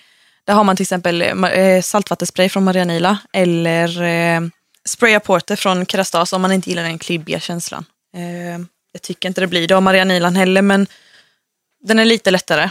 där 0.46 0.54
har 0.54 0.64
man 0.64 0.76
till 0.76 0.84
exempel 0.84 1.22
eh, 1.22 1.44
eh, 1.44 1.82
saltvattenspray 1.82 2.50
från 2.50 2.64
Marianila 2.64 3.18
eller 3.34 4.02
eh, 4.02 4.42
spray-apporter 4.86 5.56
från 5.56 5.86
Kerastase 5.86 6.36
om 6.36 6.42
man 6.42 6.52
inte 6.52 6.70
gillar 6.70 6.84
den 6.84 7.00
klibbiga 7.00 7.40
känslan. 7.40 7.86
Eh, 8.16 8.66
jag 8.92 9.02
tycker 9.02 9.28
inte 9.28 9.42
det 9.42 9.48
blir 9.48 9.68
det 9.68 9.76
av 9.76 9.84
Marianilan 9.84 10.36
heller 10.36 10.62
men 10.62 10.88
den 11.84 12.00
är 12.00 12.06
lite 12.06 12.32
lättare. 12.32 12.70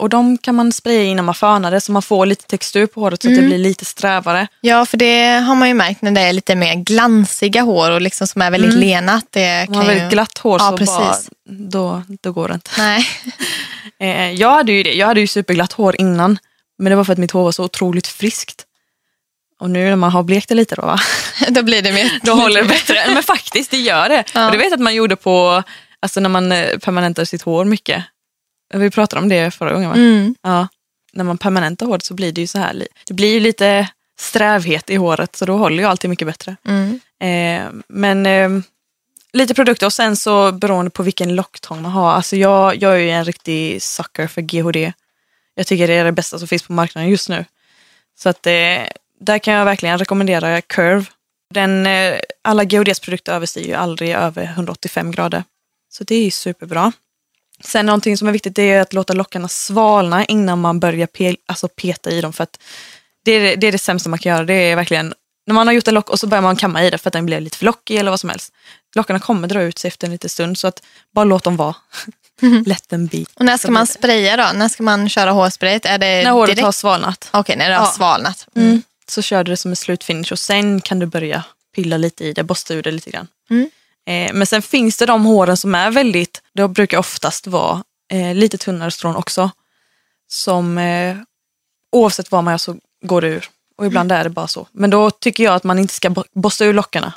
Och 0.00 0.08
de 0.08 0.38
kan 0.38 0.54
man 0.54 0.72
spraya 0.72 1.02
innan 1.02 1.24
man 1.24 1.34
fönar 1.34 1.70
det 1.70 1.80
så 1.80 1.92
man 1.92 2.02
får 2.02 2.26
lite 2.26 2.46
textur 2.46 2.86
på 2.86 3.00
håret 3.00 3.22
så 3.22 3.28
att 3.28 3.36
det 3.36 3.42
blir 3.42 3.58
lite 3.58 3.84
strävare. 3.84 4.48
Ja, 4.60 4.86
för 4.86 4.96
det 4.96 5.28
har 5.28 5.54
man 5.54 5.68
ju 5.68 5.74
märkt 5.74 6.02
när 6.02 6.10
det 6.10 6.20
är 6.20 6.32
lite 6.32 6.54
mer 6.54 6.74
glansiga 6.74 7.62
hår 7.62 7.90
och 7.90 8.00
liksom 8.00 8.26
som 8.26 8.42
är 8.42 8.50
väldigt 8.50 8.74
lenat. 8.74 9.24
Det 9.30 9.66
Om 9.68 9.74
man 9.74 9.86
har 9.86 9.92
ju... 9.92 9.98
väldigt 9.98 10.12
glatt 10.12 10.38
hår 10.38 10.58
Ja, 10.60 10.70
så 10.70 10.76
precis. 10.76 10.96
bara, 10.96 11.16
då, 11.46 12.02
då 12.22 12.32
går 12.32 12.48
det 12.48 12.54
inte. 12.54 12.70
Nej. 12.78 13.06
Eh, 13.98 14.32
jag 14.32 14.52
hade 14.52 14.72
ju 14.72 14.82
det. 14.82 14.92
Jag 14.94 15.06
hade 15.06 15.20
ju 15.20 15.26
superglatt 15.26 15.72
hår 15.72 15.96
innan. 16.00 16.38
Men 16.78 16.90
det 16.90 16.96
var 16.96 17.04
för 17.04 17.12
att 17.12 17.18
mitt 17.18 17.30
hår 17.30 17.44
var 17.44 17.52
så 17.52 17.64
otroligt 17.64 18.06
friskt. 18.06 18.64
Och 19.60 19.70
nu 19.70 19.84
när 19.88 19.96
man 19.96 20.10
har 20.10 20.22
blekt 20.22 20.48
det 20.48 20.54
lite 20.54 20.74
då 20.74 20.82
va? 20.82 20.98
Då 21.48 21.62
blir 21.62 21.82
det 21.82 21.92
mer... 21.92 22.20
Då 22.22 22.32
håller 22.32 22.62
det 22.62 22.68
bättre. 22.68 22.96
Men 23.14 23.22
faktiskt, 23.22 23.70
det 23.70 23.76
gör 23.76 24.08
det. 24.08 24.24
Ja. 24.34 24.46
Och 24.46 24.52
det 24.52 24.58
vet 24.58 24.72
att 24.72 24.80
man 24.80 24.94
gjorde 24.94 25.16
på, 25.16 25.62
alltså 26.00 26.20
när 26.20 26.28
man 26.28 26.52
eh, 26.52 26.78
permanentar 26.78 27.24
sitt 27.24 27.42
hår 27.42 27.64
mycket. 27.64 28.04
Vi 28.74 28.90
pratade 28.90 29.22
om 29.22 29.28
det 29.28 29.50
förra 29.50 29.72
gången 29.72 29.88
va? 29.88 29.96
Mm. 29.96 30.34
Ja. 30.42 30.68
När 31.12 31.24
man 31.24 31.38
permanentar 31.38 31.86
håret 31.86 32.04
så 32.04 32.14
blir 32.14 32.32
det 32.32 32.40
ju 32.40 32.46
så 32.46 32.58
här, 32.58 32.88
det 33.06 33.14
blir 33.14 33.32
ju 33.32 33.40
lite 33.40 33.88
strävhet 34.18 34.90
i 34.90 34.96
håret 34.96 35.36
så 35.36 35.44
då 35.44 35.56
håller 35.56 35.82
ju 35.82 35.84
alltid 35.84 36.10
mycket 36.10 36.26
bättre. 36.26 36.56
Mm. 36.64 37.00
Eh, 37.20 37.82
men 37.88 38.26
eh, 38.26 38.64
lite 39.32 39.54
produkter 39.54 39.86
och 39.86 39.92
sen 39.92 40.16
så 40.16 40.52
beroende 40.52 40.90
på 40.90 41.02
vilken 41.02 41.34
locktång 41.34 41.82
man 41.82 41.92
har. 41.92 42.12
Alltså 42.12 42.36
jag, 42.36 42.82
jag 42.82 42.92
är 42.92 42.98
ju 42.98 43.10
en 43.10 43.24
riktig 43.24 43.82
sucker 43.82 44.26
för 44.26 44.42
GHD. 44.42 44.92
Jag 45.54 45.66
tycker 45.66 45.88
det 45.88 45.94
är 45.94 46.04
det 46.04 46.12
bästa 46.12 46.38
som 46.38 46.48
finns 46.48 46.62
på 46.62 46.72
marknaden 46.72 47.10
just 47.10 47.28
nu. 47.28 47.44
Så 48.18 48.28
att 48.28 48.46
eh, 48.46 48.82
där 49.20 49.38
kan 49.38 49.54
jag 49.54 49.64
verkligen 49.64 49.98
rekommendera 49.98 50.60
Curve. 50.60 51.04
Den, 51.54 51.86
eh, 51.86 52.14
alla 52.42 52.64
GHDs 52.64 53.00
produkter 53.00 53.32
överstiger 53.32 53.68
ju 53.68 53.74
aldrig 53.74 54.10
över 54.10 54.44
185 54.44 55.10
grader. 55.10 55.44
Så 55.88 56.04
det 56.04 56.14
är 56.14 56.30
superbra. 56.30 56.92
Sen 57.64 57.86
någonting 57.86 58.16
som 58.18 58.28
är 58.28 58.32
viktigt 58.32 58.54
det 58.56 58.70
är 58.70 58.80
att 58.80 58.92
låta 58.92 59.12
lockarna 59.12 59.48
svalna 59.48 60.24
innan 60.24 60.60
man 60.60 60.80
börjar 60.80 61.06
pe 61.06 61.36
alltså 61.46 61.68
peta 61.68 62.10
i 62.10 62.20
dem. 62.20 62.32
För 62.32 62.42
att 62.44 62.58
det, 63.24 63.32
är, 63.32 63.40
det- 63.40 63.56
det 63.56 63.66
är 63.66 63.72
det 63.72 63.78
sämsta 63.78 64.08
man 64.08 64.18
kan 64.18 64.32
göra. 64.32 64.44
Det 64.44 64.54
är 64.54 64.76
verkligen 64.76 65.14
när 65.46 65.54
man 65.54 65.66
har 65.66 65.74
gjort 65.74 65.88
en 65.88 65.94
lock 65.94 66.10
och 66.10 66.20
så 66.20 66.26
börjar 66.26 66.42
man 66.42 66.56
kamma 66.56 66.84
i 66.84 66.90
det 66.90 66.98
för 66.98 67.08
att 67.08 67.12
den 67.12 67.26
blir 67.26 67.40
lite 67.40 67.56
för 67.58 67.64
lockig 67.64 67.96
eller 67.96 68.10
vad 68.10 68.20
som 68.20 68.30
helst. 68.30 68.52
Lockarna 68.96 69.18
kommer 69.20 69.48
dra 69.48 69.62
ut 69.62 69.78
sig 69.78 69.88
efter 69.88 70.06
en 70.06 70.12
liten 70.12 70.30
stund 70.30 70.58
så 70.58 70.66
att 70.66 70.82
bara 71.14 71.24
låt 71.24 71.44
dem 71.44 71.56
vara. 71.56 71.74
Let 72.66 72.88
them 72.88 73.06
be. 73.06 73.24
Och 73.34 73.44
när 73.44 73.56
ska 73.56 73.70
man 73.70 73.86
spraya 73.86 74.36
då? 74.36 74.58
När 74.58 74.68
ska 74.68 74.82
man 74.82 75.08
köra 75.08 75.30
hårsprayet? 75.30 75.86
Är 75.86 75.98
det 75.98 76.22
När 76.24 76.30
håret 76.30 76.48
direkt? 76.50 76.64
har 76.64 76.72
svalnat 76.72 77.28
Okej, 77.32 77.56
när 77.56 77.68
det 77.70 77.76
har 77.76 77.84
Ja. 77.86 77.92
svalnat. 77.92 78.46
mm. 78.56 78.82
så 79.08 79.22
kör 79.22 79.44
du 79.44 79.52
det 79.52 79.56
som 79.56 79.70
en 79.70 79.76
slutfinish 79.76 80.32
och 80.32 80.38
sen 80.38 80.80
kan 80.80 80.98
du 80.98 81.06
börja 81.06 81.44
pilla 81.74 81.96
lite 81.96 82.24
i 82.24 82.32
det, 82.32 82.42
borsta 82.42 82.74
ur 82.74 82.82
det 82.82 82.90
lite 82.90 83.10
grann. 83.10 83.28
Mm. 84.06 84.26
Eh, 84.26 84.32
men 84.34 84.46
sen 84.46 84.62
finns 84.62 84.96
det 84.96 85.06
de 85.06 85.24
håren 85.24 85.56
som 85.56 85.74
är 85.74 85.90
väldigt, 85.90 86.42
det 86.54 86.68
brukar 86.68 86.98
oftast 86.98 87.46
vara 87.46 87.84
eh, 88.12 88.34
lite 88.34 88.58
tunnare 88.58 88.90
strån 88.90 89.16
också. 89.16 89.50
Som 90.28 90.78
eh, 90.78 91.16
oavsett 91.92 92.30
vad 92.30 92.44
man 92.44 92.52
gör 92.52 92.58
så 92.58 92.76
går 93.04 93.20
det 93.20 93.28
ur. 93.28 93.48
Och 93.76 93.86
ibland 93.86 94.12
är 94.12 94.24
det 94.24 94.30
bara 94.30 94.48
så. 94.48 94.68
Men 94.72 94.90
då 94.90 95.10
tycker 95.10 95.44
jag 95.44 95.54
att 95.54 95.64
man 95.64 95.78
inte 95.78 95.94
ska 95.94 96.10
bo- 96.10 96.24
borsta 96.32 96.64
ur 96.64 96.72
lockarna. 96.72 97.12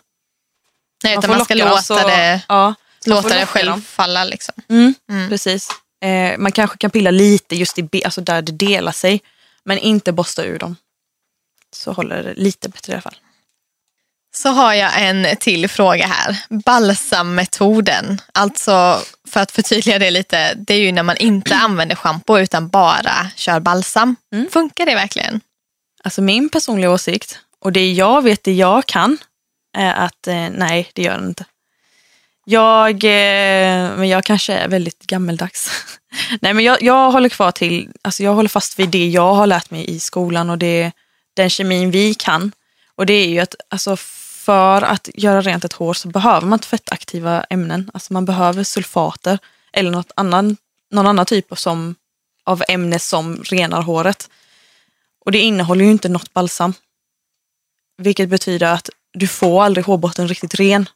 Nej, 1.04 1.18
utan 1.18 1.30
man 1.30 1.46
ska 1.46 1.54
låta 1.56 1.82
så- 1.82 2.08
det, 2.08 2.42
ja, 2.48 2.74
låta 3.06 3.30
det 3.30 3.46
själv 3.46 3.70
dem. 3.70 3.82
falla. 3.82 4.24
Liksom. 4.24 4.56
Mm, 4.70 4.94
Mm. 5.10 5.30
Precis. 5.30 5.70
Eh, 6.02 6.38
man 6.38 6.52
kanske 6.52 6.78
kan 6.78 6.90
pilla 6.92 7.12
lite 7.12 7.56
just 7.56 7.80
i, 7.80 8.04
alltså 8.06 8.22
där 8.22 8.42
det 8.42 8.52
delar 8.52 8.92
sig. 8.92 9.22
Men 9.64 9.78
inte 9.78 10.12
borsta 10.12 10.44
ur 10.44 10.60
dem. 10.60 10.76
Så 11.76 11.92
håller 11.92 12.24
det 12.24 12.34
lite 12.34 12.70
bättre 12.70 12.94
i 12.94 12.96
alla 12.96 13.02
fall. 13.02 13.16
Så 14.38 14.50
har 14.50 14.74
jag 14.74 14.92
en 15.02 15.28
till 15.40 15.70
fråga 15.70 16.08
här. 16.08 16.38
Balsammetoden. 16.50 18.22
Alltså, 18.32 19.02
för 19.28 19.40
att 19.40 19.52
förtydliga 19.52 20.00
det 20.00 20.12
lite, 20.12 20.54
det 20.54 20.74
är 20.74 20.80
ju 20.80 20.92
när 20.92 21.04
man 21.04 21.18
inte 21.18 21.56
använder 21.56 21.96
schampo 21.96 22.38
utan 22.38 22.68
bara 22.68 23.30
kör 23.36 23.60
balsam. 23.60 24.16
Mm. 24.34 24.50
Funkar 24.52 24.86
det 24.86 24.96
verkligen? 24.96 25.42
Alltså 26.04 26.22
min 26.22 26.50
personliga 26.50 26.92
åsikt 26.92 27.40
och 27.60 27.72
det 27.72 27.92
jag 27.92 28.22
vet, 28.22 28.44
det 28.44 28.54
jag 28.54 28.86
kan, 28.86 29.18
är 29.78 29.94
att 29.94 30.28
eh, 30.28 30.50
nej, 30.52 30.90
det 30.94 31.02
gör 31.02 31.18
den 31.18 31.28
inte. 31.28 31.46
Jag, 32.46 33.04
eh, 33.04 33.98
men 33.98 34.08
jag 34.08 34.24
kanske 34.24 34.54
är 34.54 34.68
väldigt 34.68 35.08
gammeldags. 35.08 35.72
nej, 36.42 36.54
men 36.54 36.66
jag, 36.66 36.82
jag 36.82 37.12
håller 37.12 37.30
kvar 37.30 37.52
till, 37.52 37.90
alltså 38.02 38.24
jag 38.24 38.34
håller 38.34 38.50
fast 38.50 38.80
vid 38.80 38.90
det 38.90 39.08
jag 39.08 39.34
har 39.34 39.48
lärt 39.48 39.72
mig 39.72 39.90
i 39.90 40.00
skolan 40.00 40.50
och 40.50 40.58
det, 40.58 40.92
den 41.34 41.50
kemin 41.50 41.92
vi 41.92 42.14
kan. 42.14 42.52
Och 42.96 43.06
det 43.06 43.14
är 43.14 43.28
ju 43.28 43.40
att 43.40 43.56
alltså, 43.70 43.98
för 44.48 44.82
att 44.82 45.10
göra 45.14 45.42
rent 45.42 45.66
ett 45.66 45.74
hår 45.74 45.94
så 45.94 46.08
behöver 46.08 46.48
man 46.48 46.60
fettaktiva 46.60 47.44
ämnen. 47.44 47.92
Alltså 47.94 48.14
man 48.14 48.26
behöver 48.26 48.64
sulfater 48.64 49.40
eller 49.74 49.92
något 49.92 50.12
annan, 50.16 50.58
någon 50.92 51.08
annan 51.08 51.26
typ 51.26 51.52
av, 51.52 51.56
som, 51.56 51.96
av 52.44 52.64
ämne 52.68 53.00
som 53.00 53.44
renar 53.44 53.82
håret. 53.82 54.30
Och 55.26 55.32
det 55.32 55.40
innehåller 55.40 55.86
ju 55.86 55.92
inte 55.92 56.10
något 56.10 56.34
balsam. 56.34 56.74
Vilket 57.98 58.30
betyder 58.30 58.74
att 58.74 58.90
du 59.14 59.28
får 59.28 59.64
aldrig 59.64 59.86
hårbotten 59.86 60.28
riktigt 60.28 60.56
ren. 60.56 60.90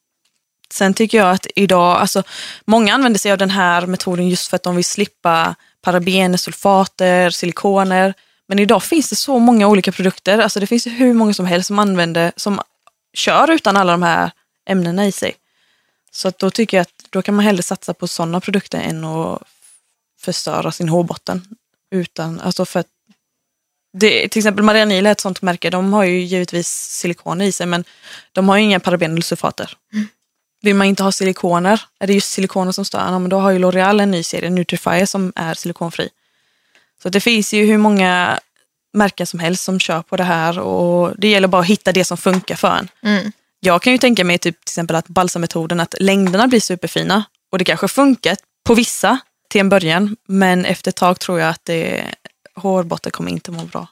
Sen 0.69 0.93
tycker 0.93 1.17
jag 1.17 1.31
att 1.31 1.47
idag, 1.55 1.97
alltså 1.97 2.23
många 2.65 2.93
använder 2.93 3.19
sig 3.19 3.31
av 3.31 3.37
den 3.37 3.49
här 3.49 3.85
metoden 3.85 4.29
just 4.29 4.47
för 4.47 4.55
att 4.55 4.63
de 4.63 4.75
vill 4.75 4.85
slippa 4.85 5.55
parabener, 5.81 6.37
sulfater, 6.37 7.29
silikoner. 7.29 8.13
Men 8.47 8.59
idag 8.59 8.83
finns 8.83 9.09
det 9.09 9.15
så 9.15 9.39
många 9.39 9.67
olika 9.67 9.91
produkter. 9.91 10.39
Alltså 10.39 10.59
det 10.59 10.67
finns 10.67 10.87
hur 10.87 11.13
många 11.13 11.33
som 11.33 11.45
helst 11.45 11.67
som 11.67 11.79
använder, 11.79 12.31
som 12.35 12.61
kör 13.13 13.51
utan 13.51 13.77
alla 13.77 13.91
de 13.91 14.03
här 14.03 14.31
ämnena 14.65 15.07
i 15.07 15.11
sig. 15.11 15.35
Så 16.11 16.27
att 16.27 16.39
då 16.39 16.51
tycker 16.51 16.77
jag 16.77 16.81
att 16.81 17.05
då 17.09 17.21
kan 17.21 17.35
man 17.35 17.45
hellre 17.45 17.63
satsa 17.63 17.93
på 17.93 18.07
sådana 18.07 18.41
produkter 18.41 18.79
än 18.79 19.05
att 19.05 19.41
förstöra 20.19 20.71
sin 20.71 20.89
hårbotten. 20.89 21.47
Utan, 21.91 22.39
alltså 22.39 22.65
för 22.65 22.79
att 22.79 22.87
det, 23.93 24.29
till 24.29 24.39
exempel 24.39 24.63
Marianil 24.63 25.05
är 25.05 25.11
ett 25.11 25.19
sånt 25.19 25.41
märke, 25.41 25.69
de 25.69 25.93
har 25.93 26.03
ju 26.03 26.21
givetvis 26.21 26.67
silikoner 26.69 27.45
i 27.45 27.51
sig 27.51 27.65
men 27.65 27.83
de 28.31 28.49
har 28.49 28.57
ju 28.57 28.63
inga 28.63 28.79
parabener 28.79 29.13
eller 29.13 29.21
sulfater. 29.21 29.77
Vill 30.61 30.75
man 30.75 30.87
inte 30.87 31.03
ha 31.03 31.11
silikoner, 31.11 31.81
är 31.99 32.07
det 32.07 32.13
just 32.13 32.31
silikoner 32.31 32.71
som 32.71 32.85
stör, 32.85 33.19
men 33.19 33.29
då 33.29 33.39
har 33.39 33.51
ju 33.51 33.59
L'Oreal 33.59 34.01
en 34.01 34.11
ny 34.11 34.23
serie, 34.23 34.49
Nutrifier, 34.49 35.05
som 35.05 35.33
är 35.35 35.53
silikonfri. 35.53 36.09
Så 37.03 37.09
det 37.09 37.19
finns 37.19 37.53
ju 37.53 37.65
hur 37.65 37.77
många 37.77 38.39
märken 38.93 39.27
som 39.27 39.39
helst 39.39 39.63
som 39.63 39.79
kör 39.79 40.01
på 40.01 40.17
det 40.17 40.23
här 40.23 40.59
och 40.59 41.13
det 41.17 41.27
gäller 41.27 41.47
bara 41.47 41.61
att 41.61 41.67
hitta 41.67 41.91
det 41.91 42.05
som 42.05 42.17
funkar 42.17 42.55
för 42.55 42.77
en. 42.77 42.89
Mm. 43.03 43.31
Jag 43.59 43.81
kan 43.81 43.93
ju 43.93 43.97
tänka 43.97 44.23
mig 44.23 44.37
typ, 44.37 44.65
till 44.65 44.71
exempel 44.71 44.95
att 44.95 45.07
balsammetoden, 45.07 45.79
att 45.79 45.95
längderna 45.99 46.47
blir 46.47 46.59
superfina 46.59 47.23
och 47.51 47.57
det 47.57 47.65
kanske 47.65 47.87
funkar 47.87 48.37
på 48.65 48.73
vissa 48.73 49.19
till 49.49 49.61
en 49.61 49.69
början 49.69 50.15
men 50.27 50.65
efter 50.65 50.89
ett 50.89 50.95
tag 50.95 51.19
tror 51.19 51.39
jag 51.39 51.49
att 51.49 51.65
det, 51.65 52.05
hårbotten 52.55 53.11
kommer 53.11 53.31
inte 53.31 53.51
må 53.51 53.63
bra. 53.63 53.87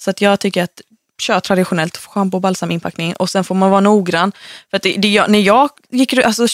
Så 0.00 0.10
att 0.10 0.20
jag 0.20 0.40
tycker 0.40 0.62
att 0.62 0.80
kör 1.18 1.40
traditionellt 1.40 1.96
schampo 1.96 2.36
och 2.36 2.40
balsaminpackning 2.40 3.16
och 3.16 3.30
sen 3.30 3.44
får 3.44 3.54
man 3.54 3.70
vara 3.70 3.80
noggrann. 3.80 4.32
För 4.70 4.76
att 4.76 4.82
det, 4.82 4.96
det, 4.96 5.26
när, 5.26 5.38
jag 5.38 5.70
gick, 5.90 6.12
alltså, 6.12 6.46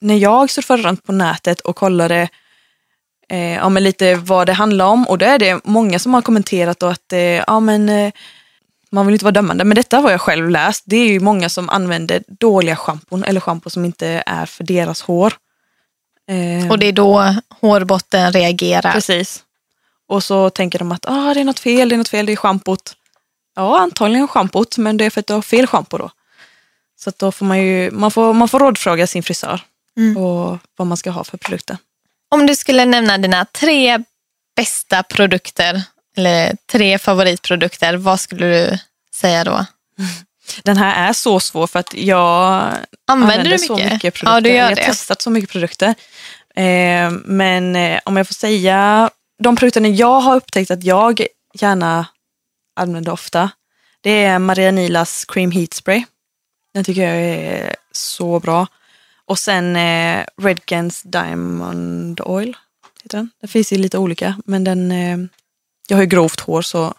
när 0.00 0.16
jag 0.16 0.50
surfade 0.50 0.82
runt 0.82 1.04
på 1.04 1.12
nätet 1.12 1.60
och 1.60 1.76
kollade 1.76 2.28
eh, 3.28 3.54
ja, 3.54 3.68
men 3.68 3.82
lite 3.84 4.14
vad 4.14 4.46
det 4.46 4.52
handlar 4.52 4.86
om 4.86 5.06
och 5.08 5.18
då 5.18 5.26
är 5.26 5.38
det 5.38 5.60
många 5.64 5.98
som 5.98 6.14
har 6.14 6.22
kommenterat 6.22 6.78
då 6.80 6.86
att 6.86 7.12
eh, 7.12 7.20
ja, 7.20 7.60
men, 7.60 7.88
eh, 7.88 8.12
man 8.90 9.06
vill 9.06 9.14
inte 9.14 9.24
vara 9.24 9.32
dömande, 9.32 9.64
men 9.64 9.74
detta 9.74 9.98
har 9.98 10.10
jag 10.10 10.20
själv 10.20 10.50
läst. 10.50 10.82
Det 10.86 10.96
är 10.96 11.08
ju 11.08 11.20
många 11.20 11.48
som 11.48 11.68
använder 11.70 12.22
dåliga 12.26 12.76
schampon 12.76 13.24
eller 13.24 13.40
schampo 13.40 13.70
som 13.70 13.84
inte 13.84 14.22
är 14.26 14.46
för 14.46 14.64
deras 14.64 15.02
hår. 15.02 15.32
Eh, 16.30 16.70
Och 16.70 16.78
det 16.78 16.86
är 16.86 16.92
då 16.92 17.34
hårbotten 17.60 18.32
reagerar. 18.32 18.92
Precis. 18.92 19.44
Och 20.08 20.24
så 20.24 20.50
tänker 20.50 20.78
de 20.78 20.92
att 20.92 21.04
ah, 21.08 21.34
det 21.34 21.40
är 21.40 21.44
något 21.44 21.58
fel, 21.58 21.88
det 21.88 21.94
är 21.94 21.98
något 21.98 22.08
fel, 22.08 22.26
det 22.26 22.32
är 22.32 22.36
schampot. 22.36 22.94
Ja, 23.56 23.78
antagligen 23.78 24.28
schampot, 24.28 24.78
men 24.78 24.96
det 24.96 25.04
är 25.04 25.10
för 25.10 25.20
att 25.20 25.26
du 25.26 25.34
har 25.34 25.42
fel 25.42 25.66
schampo 25.66 25.98
då. 25.98 26.10
Så 27.00 27.10
att 27.10 27.18
då 27.18 27.32
får 27.32 27.46
man 27.46 27.58
ju, 27.58 27.90
man 27.90 28.10
får, 28.10 28.32
man 28.34 28.48
får 28.48 28.58
rådfråga 28.58 29.06
sin 29.06 29.22
frisör 29.22 29.60
och 30.16 30.58
vad 30.76 30.86
man 30.86 30.96
ska 30.96 31.10
ha 31.10 31.24
för 31.24 31.38
produkter. 31.38 31.76
Om 32.30 32.46
du 32.46 32.56
skulle 32.56 32.84
nämna 32.84 33.18
dina 33.18 33.44
tre 33.44 33.98
bästa 34.56 35.02
produkter 35.02 35.82
eller 36.16 36.56
tre 36.72 36.98
favoritprodukter, 36.98 37.96
vad 37.96 38.20
skulle 38.20 38.46
du 38.46 38.78
säga 39.14 39.44
då? 39.44 39.66
Den 40.62 40.76
här 40.76 41.08
är 41.08 41.12
så 41.12 41.40
svår 41.40 41.66
för 41.66 41.78
att 41.78 41.94
jag 41.94 42.72
Använder 43.06 43.50
du 43.50 43.58
så 43.58 43.76
mycket? 43.76 44.00
produkter. 44.00 44.26
Ja, 44.26 44.40
du 44.40 44.48
gör 44.48 44.56
jag 44.56 44.64
har 44.64 44.74
det. 44.74 44.84
testat 44.84 45.22
så 45.22 45.30
mycket 45.30 45.50
produkter. 45.50 45.94
Eh, 46.56 47.10
men 47.24 47.76
eh, 47.76 48.00
om 48.04 48.16
jag 48.16 48.26
får 48.26 48.34
säga, 48.34 49.10
de 49.42 49.56
produkterna 49.56 49.88
jag 49.88 50.20
har 50.20 50.36
upptäckt 50.36 50.70
att 50.70 50.84
jag 50.84 51.26
gärna 51.54 52.06
använder 52.76 53.12
ofta, 53.12 53.50
det 54.00 54.24
är 54.24 54.38
Marianilas 54.38 55.24
Cream 55.24 55.50
Heat 55.50 55.74
Spray. 55.74 56.04
Den 56.74 56.84
tycker 56.84 57.02
jag 57.02 57.16
är 57.16 57.76
så 57.92 58.40
bra. 58.40 58.66
Och 59.28 59.38
sen 59.38 59.76
eh, 59.76 60.24
Redgens 60.42 61.02
Diamond 61.02 62.20
Oil. 62.20 62.56
Heter 63.02 63.18
den. 63.18 63.30
Det 63.40 63.48
finns 63.48 63.72
ju 63.72 63.76
lite 63.76 63.98
olika, 63.98 64.36
men 64.44 64.64
den, 64.64 64.92
eh, 64.92 65.18
jag 65.88 65.96
har 65.96 66.02
ju 66.02 66.08
grovt 66.08 66.40
hår 66.40 66.62
så 66.62 66.94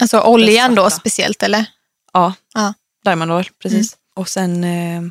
Alltså 0.00 0.20
oljan 0.20 0.74
då 0.74 0.90
speciellt 0.90 1.42
eller? 1.42 1.64
Ja, 2.12 2.34
Ja. 2.54 2.74
Diamond 3.04 3.32
Oil, 3.32 3.48
precis. 3.62 3.96
Och 4.14 4.28
sen 4.28 4.64
eh, 4.64 5.02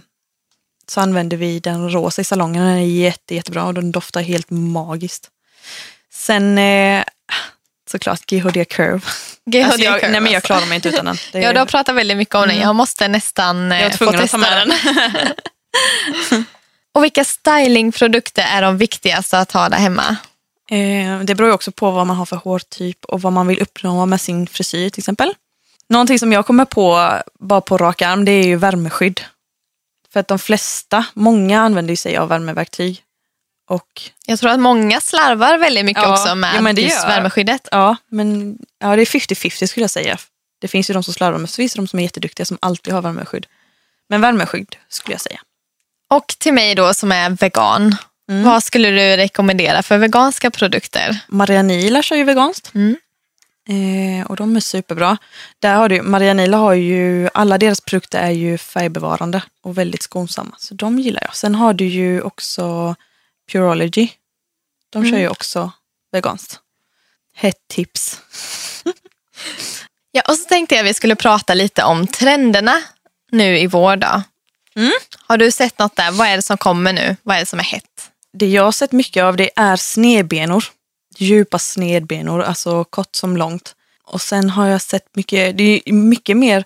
så 0.88 1.02
använder 1.02 1.38
vi 1.38 1.60
den 1.60 1.92
rosa 1.92 2.22
i 2.22 2.26
salongen. 2.26 2.66
Den 2.66 2.78
är 2.78 2.86
jätte, 2.86 3.36
jättebra 3.36 3.64
och 3.66 3.74
den 3.74 3.92
doftar 3.92 4.22
helt 4.22 4.50
magiskt. 4.50 5.30
Sen 6.14 6.58
eh, 6.58 7.04
såklart 7.90 8.26
GHD 8.26 8.66
Curve. 8.66 9.02
GHD 9.46 9.64
Alltså 9.64 9.82
jag, 9.82 10.00
Curve, 10.00 10.12
nej 10.12 10.22
men 10.22 10.32
jag 10.32 10.36
alltså. 10.38 10.48
klarar 10.48 10.66
mig 10.66 10.76
inte 10.76 10.90
utan 10.90 11.06
den. 11.06 11.18
Det, 11.32 11.40
Ja, 11.40 11.54
du 11.54 11.60
har 11.60 11.66
pratat 11.66 11.96
väldigt 11.96 12.18
mycket 12.18 12.36
om 12.36 12.48
den. 12.48 12.58
Jag 12.60 12.76
måste 12.76 13.08
nästan 13.08 13.72
eh, 13.72 13.82
jag 13.82 13.94
är 13.94 13.98
få 13.98 14.12
testa 14.12 14.38
den. 14.38 14.72
Och 16.94 17.04
vilka 17.04 17.24
stylingprodukter 17.26 18.44
är 18.44 18.62
de 18.62 18.78
viktigaste 18.78 19.40
att 19.40 19.52
ha 19.52 19.70
där 19.70 19.78
hemma? 19.78 20.18
Eh, 20.72 21.20
det 21.24 21.36
beror 21.36 21.52
också 21.52 21.72
på 21.72 21.92
vad 21.92 22.08
man 22.08 22.16
har 22.18 22.26
för 22.26 22.36
hårtyp 22.36 23.06
och 23.06 23.22
vad 23.22 23.34
man 23.34 23.48
vill 23.48 23.62
uppnå 23.62 24.06
med 24.06 24.22
sin 24.22 24.48
frisyr 24.48 24.90
till 24.90 25.02
exempel. 25.02 25.34
Någonting 25.90 26.20
som 26.20 26.34
jag 26.34 26.46
kommer 26.46 26.66
på 26.66 27.14
bara 27.40 27.62
på 27.62 27.78
rak 27.78 28.02
arm 28.02 28.26
det 28.26 28.32
är 28.32 28.44
ju 28.46 28.56
värmeskydd. 28.56 29.22
För 30.14 30.20
att 30.20 30.28
de 30.28 30.40
flesta, 30.40 31.06
många 31.14 31.62
använder 31.62 31.96
sig 31.96 32.18
av 32.18 32.30
värmeverktyg. 32.30 33.04
Och 33.70 34.02
Jag 34.26 34.40
tror 34.40 34.52
att 34.52 34.60
många 34.60 35.00
slarvar 35.02 35.58
väldigt 35.58 35.86
mycket 35.86 36.04
Ja, 36.04 36.14
också 36.14 36.36
med 36.36 36.56
ja, 36.56 36.62
men 36.62 36.76
det 36.76 36.82
just 36.82 36.96
gör- 37.04 37.08
värmeskyddet. 37.08 37.68
Ja, 37.72 37.96
men 38.10 38.58
ja, 38.80 38.96
det 38.96 39.02
är 39.02 39.06
50-50 39.06 39.68
skulle 39.68 39.84
jag 39.84 39.90
säga. 39.92 40.18
Det 40.62 40.68
finns 40.68 40.90
ju 40.90 40.94
de 40.94 41.04
som 41.04 41.14
slarvar 41.14 41.38
men 41.40 41.48
så 41.48 41.56
finns 41.56 41.74
det 41.74 41.80
de 41.80 41.88
som 41.88 42.00
är 42.00 42.04
jätteduktiga 42.04 42.46
som 42.46 42.58
alltid 42.62 42.94
har 42.94 43.02
värmeskydd. 43.02 43.46
Men 44.10 44.22
värmeskydd 44.22 44.76
skulle 44.90 45.14
jag 45.14 45.22
säga. 45.22 45.40
Och 46.10 46.28
till 46.40 46.54
mig 46.54 46.76
då 46.76 46.94
som 46.94 47.12
är 47.12 47.30
vegan, 47.30 47.96
Mm. 48.30 48.44
vad 48.44 48.64
skulle 48.64 48.90
du 48.90 49.18
rekommendera 49.18 49.84
för 49.84 49.98
veganska 49.98 50.52
produkter? 50.52 51.20
Marianila 51.28 52.02
kör 52.02 52.16
ju 52.16 52.24
veganskt. 52.24 52.72
Mm. 52.76 52.96
Eh, 53.70 54.26
och 54.28 54.36
de 54.36 54.56
är 54.56 54.60
superbra. 54.60 55.18
Där 55.60 55.76
har 55.76 55.90
du, 55.90 56.02
Marianila 56.02 56.58
har 56.58 56.74
ju, 56.74 57.30
alla 57.34 57.58
deras 57.58 57.82
produkter 57.82 58.20
är 58.22 58.30
ju 58.32 58.58
färgbevarande 58.58 59.42
och 59.64 59.78
väldigt 59.78 60.02
skonsamma. 60.04 60.56
Så 60.60 60.74
de 60.74 61.00
gillar 61.00 61.22
jag. 61.26 61.36
Sen 61.36 61.56
har 61.56 61.74
du 61.74 61.86
ju 61.86 62.22
också 62.22 62.96
Purology. 63.52 64.10
De 64.90 65.04
kör 65.04 65.10
Mm. 65.10 65.22
ju 65.22 65.30
också 65.30 65.72
veganskt. 66.12 66.60
Hett 67.36 67.68
tips. 67.68 68.22
Ja, 70.12 70.22
och 70.28 70.36
så 70.38 70.46
tänkte 70.46 70.76
jag 70.76 70.84
vi 70.84 70.94
skulle 70.94 71.16
prata 71.16 71.54
lite 71.54 71.84
om 71.84 72.08
trenderna 72.08 72.82
nu 73.32 73.58
i 73.60 73.68
vår 73.68 73.96
dag. 73.96 74.22
Mm. 74.78 74.92
Har 75.28 75.38
du 75.38 75.52
sett 75.52 75.80
något 75.80 75.96
där? 75.96 76.12
Vad 76.12 76.28
är 76.28 76.36
det 76.36 76.42
som 76.42 76.58
kommer 76.58 76.94
nu? 76.94 77.16
Vad 77.24 77.36
är 77.36 77.40
det 77.40 77.46
som 77.46 77.60
är 77.60 77.64
hett? 77.64 78.12
Det 78.34 78.48
jag 78.48 78.64
har 78.64 78.72
sett 78.72 78.92
mycket 78.92 79.24
av 79.24 79.38
det 79.38 79.50
är 79.56 79.76
snedbenor. 79.76 80.64
Djupa 81.18 81.60
snedbenor, 81.60 82.42
alltså 82.42 82.84
kort 82.84 83.16
som 83.16 83.38
långt. 83.38 83.76
Och 84.04 84.22
sen 84.22 84.50
har 84.50 84.68
jag 84.68 84.82
sett 84.82 85.16
mycket, 85.16 85.58
det 85.58 85.82
är 85.86 85.94
mycket 85.94 86.38
mer, 86.38 86.64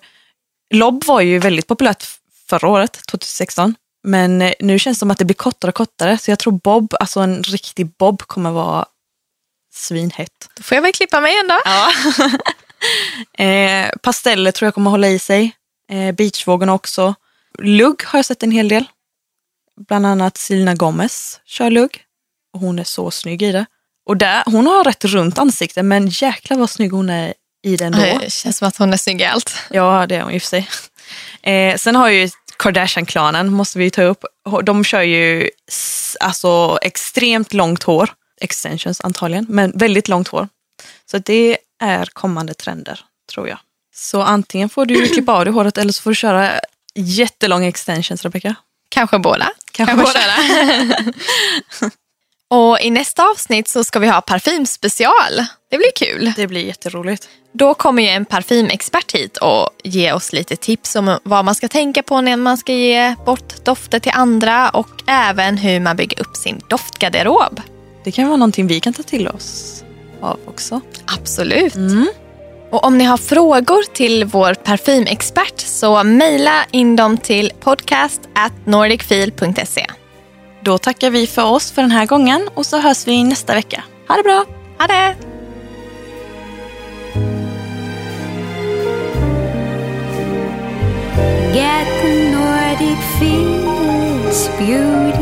lobb 0.74 1.04
var 1.04 1.20
ju 1.20 1.38
väldigt 1.38 1.66
populärt 1.66 2.04
förra 2.48 2.68
året, 2.68 3.00
2016. 3.06 3.74
Men 4.04 4.42
eh, 4.42 4.52
nu 4.60 4.78
känns 4.78 4.98
det 4.98 5.00
som 5.00 5.10
att 5.10 5.18
det 5.18 5.24
blir 5.24 5.34
kortare 5.34 5.68
och 5.68 5.74
kortare. 5.74 6.18
Så 6.18 6.30
jag 6.30 6.38
tror 6.38 6.52
bob, 6.52 6.94
alltså 7.00 7.20
en 7.20 7.42
riktig 7.42 7.86
bob 7.86 8.22
kommer 8.22 8.50
vara 8.50 8.86
svinhett. 9.74 10.48
Då 10.54 10.62
får 10.62 10.74
jag 10.74 10.82
väl 10.82 10.92
klippa 10.92 11.20
mig 11.20 11.38
ändå. 11.38 11.60
Ja. 11.64 11.92
eh, 13.44 13.90
pasteller 14.02 14.52
tror 14.52 14.66
jag 14.66 14.74
kommer 14.74 14.90
hålla 14.90 15.08
i 15.08 15.18
sig. 15.18 15.52
Eh, 15.90 16.14
beachvågen 16.14 16.68
också. 16.68 17.14
Lugg 17.58 18.04
har 18.04 18.18
jag 18.18 18.26
sett 18.26 18.42
en 18.42 18.50
hel 18.50 18.68
del. 18.68 18.84
Bland 19.88 20.06
annat 20.06 20.36
Selena 20.36 20.74
Gomez 20.74 21.40
kör 21.44 21.70
lugg. 21.70 22.00
Och 22.54 22.60
hon 22.60 22.78
är 22.78 22.84
så 22.84 23.10
snygg 23.10 23.42
i 23.42 23.52
det. 23.52 23.66
Och 24.06 24.16
där, 24.16 24.42
hon 24.46 24.66
har 24.66 24.84
rätt 24.84 25.04
runt 25.04 25.38
ansikte 25.38 25.82
men 25.82 26.08
jäklar 26.08 26.56
vad 26.56 26.70
snygg 26.70 26.92
hon 26.92 27.10
är 27.10 27.34
i 27.64 27.76
det 27.76 27.84
ändå. 27.84 27.98
Det 27.98 28.32
känns 28.32 28.58
som 28.58 28.68
att 28.68 28.76
hon 28.76 28.92
är 28.92 28.96
snygg 28.96 29.20
i 29.20 29.24
allt. 29.24 29.56
Ja, 29.70 30.06
det 30.06 30.16
är 30.16 30.22
hon 30.22 30.32
i 30.32 30.38
och 30.38 30.42
för 30.42 30.48
sig. 30.48 30.68
Eh, 31.42 31.76
sen 31.76 31.96
har 31.96 32.08
ju 32.08 32.28
Kardashian-klanen, 32.58 33.52
måste 33.52 33.78
vi 33.78 33.90
ta 33.90 34.02
upp. 34.02 34.24
De 34.64 34.84
kör 34.84 35.02
ju 35.02 35.50
alltså 36.20 36.78
extremt 36.82 37.52
långt 37.52 37.82
hår. 37.82 38.10
Extensions 38.40 39.00
antagligen, 39.00 39.46
men 39.48 39.72
väldigt 39.74 40.08
långt 40.08 40.28
hår. 40.28 40.48
Så 41.10 41.18
det 41.18 41.58
är 41.80 42.06
kommande 42.06 42.54
trender, 42.54 43.00
tror 43.32 43.48
jag. 43.48 43.58
Så 43.94 44.22
antingen 44.22 44.68
får 44.68 44.86
du 44.86 45.08
klippa 45.14 45.32
av 45.32 45.44
dig 45.44 45.54
håret 45.54 45.78
eller 45.78 45.92
så 45.92 46.02
får 46.02 46.10
du 46.10 46.14
köra 46.14 46.60
jättelånga 46.94 47.68
extensions, 47.68 48.22
Rebecca. 48.22 48.54
Kanske 48.88 49.18
båda. 49.18 49.50
Kanske 49.72 49.96
Kanske 49.96 50.18
båda. 50.18 51.90
Och 52.50 52.80
i 52.80 52.90
nästa 52.90 53.30
avsnitt 53.30 53.68
så 53.68 53.84
ska 53.84 53.98
vi 53.98 54.08
ha 54.08 54.20
parfymspecial. 54.20 55.44
Det 55.70 55.76
blir 55.76 55.92
kul. 55.96 56.32
Det 56.36 56.46
blir 56.46 56.66
jätteroligt. 56.66 57.28
Då 57.52 57.74
kommer 57.74 58.02
ju 58.02 58.08
en 58.08 58.24
parfymexpert 58.24 59.14
hit 59.14 59.36
och 59.36 59.70
ge 59.84 60.12
oss 60.12 60.32
lite 60.32 60.56
tips 60.56 60.96
om 60.96 61.18
vad 61.22 61.44
man 61.44 61.54
ska 61.54 61.68
tänka 61.68 62.02
på 62.02 62.20
när 62.20 62.36
man 62.36 62.58
ska 62.58 62.72
ge 62.72 63.14
bort 63.26 63.64
dofter 63.64 63.98
till 63.98 64.12
andra 64.14 64.70
och 64.70 65.02
även 65.06 65.56
hur 65.56 65.80
man 65.80 65.96
bygger 65.96 66.20
upp 66.20 66.36
sin 66.36 66.60
doftgarderob. 66.68 67.60
Det 68.04 68.12
kan 68.12 68.26
vara 68.26 68.36
någonting 68.36 68.66
vi 68.66 68.80
kan 68.80 68.92
ta 68.92 69.02
till 69.02 69.28
oss 69.28 69.84
av 70.20 70.40
också. 70.46 70.80
Absolut. 71.06 71.74
Mm. 71.74 72.08
Och 72.72 72.84
om 72.84 72.98
ni 72.98 73.04
har 73.04 73.16
frågor 73.16 73.82
till 73.92 74.24
vår 74.24 74.54
parfymexpert 74.54 75.60
så 75.60 76.04
mejla 76.04 76.64
in 76.70 76.96
dem 76.96 77.18
till 77.18 77.52
podcast 77.60 78.20
at 78.34 78.52
nordicfeel.se. 78.66 79.86
Då 80.60 80.78
tackar 80.78 81.10
vi 81.10 81.26
för 81.26 81.44
oss 81.44 81.72
för 81.72 81.82
den 81.82 81.90
här 81.90 82.06
gången 82.06 82.48
och 82.54 82.66
så 82.66 82.78
hörs 82.78 83.06
vi 83.06 83.24
nästa 83.24 83.54
vecka. 83.54 83.84
Ha 84.08 84.16
det 84.16 84.22
bra! 84.22 84.44
Ha 84.78 84.86
det! 84.86 85.16
Get 91.54 91.86
the 92.02 92.30
Nordic 92.30 92.98
feels 93.18 94.48
beautiful. 94.58 95.21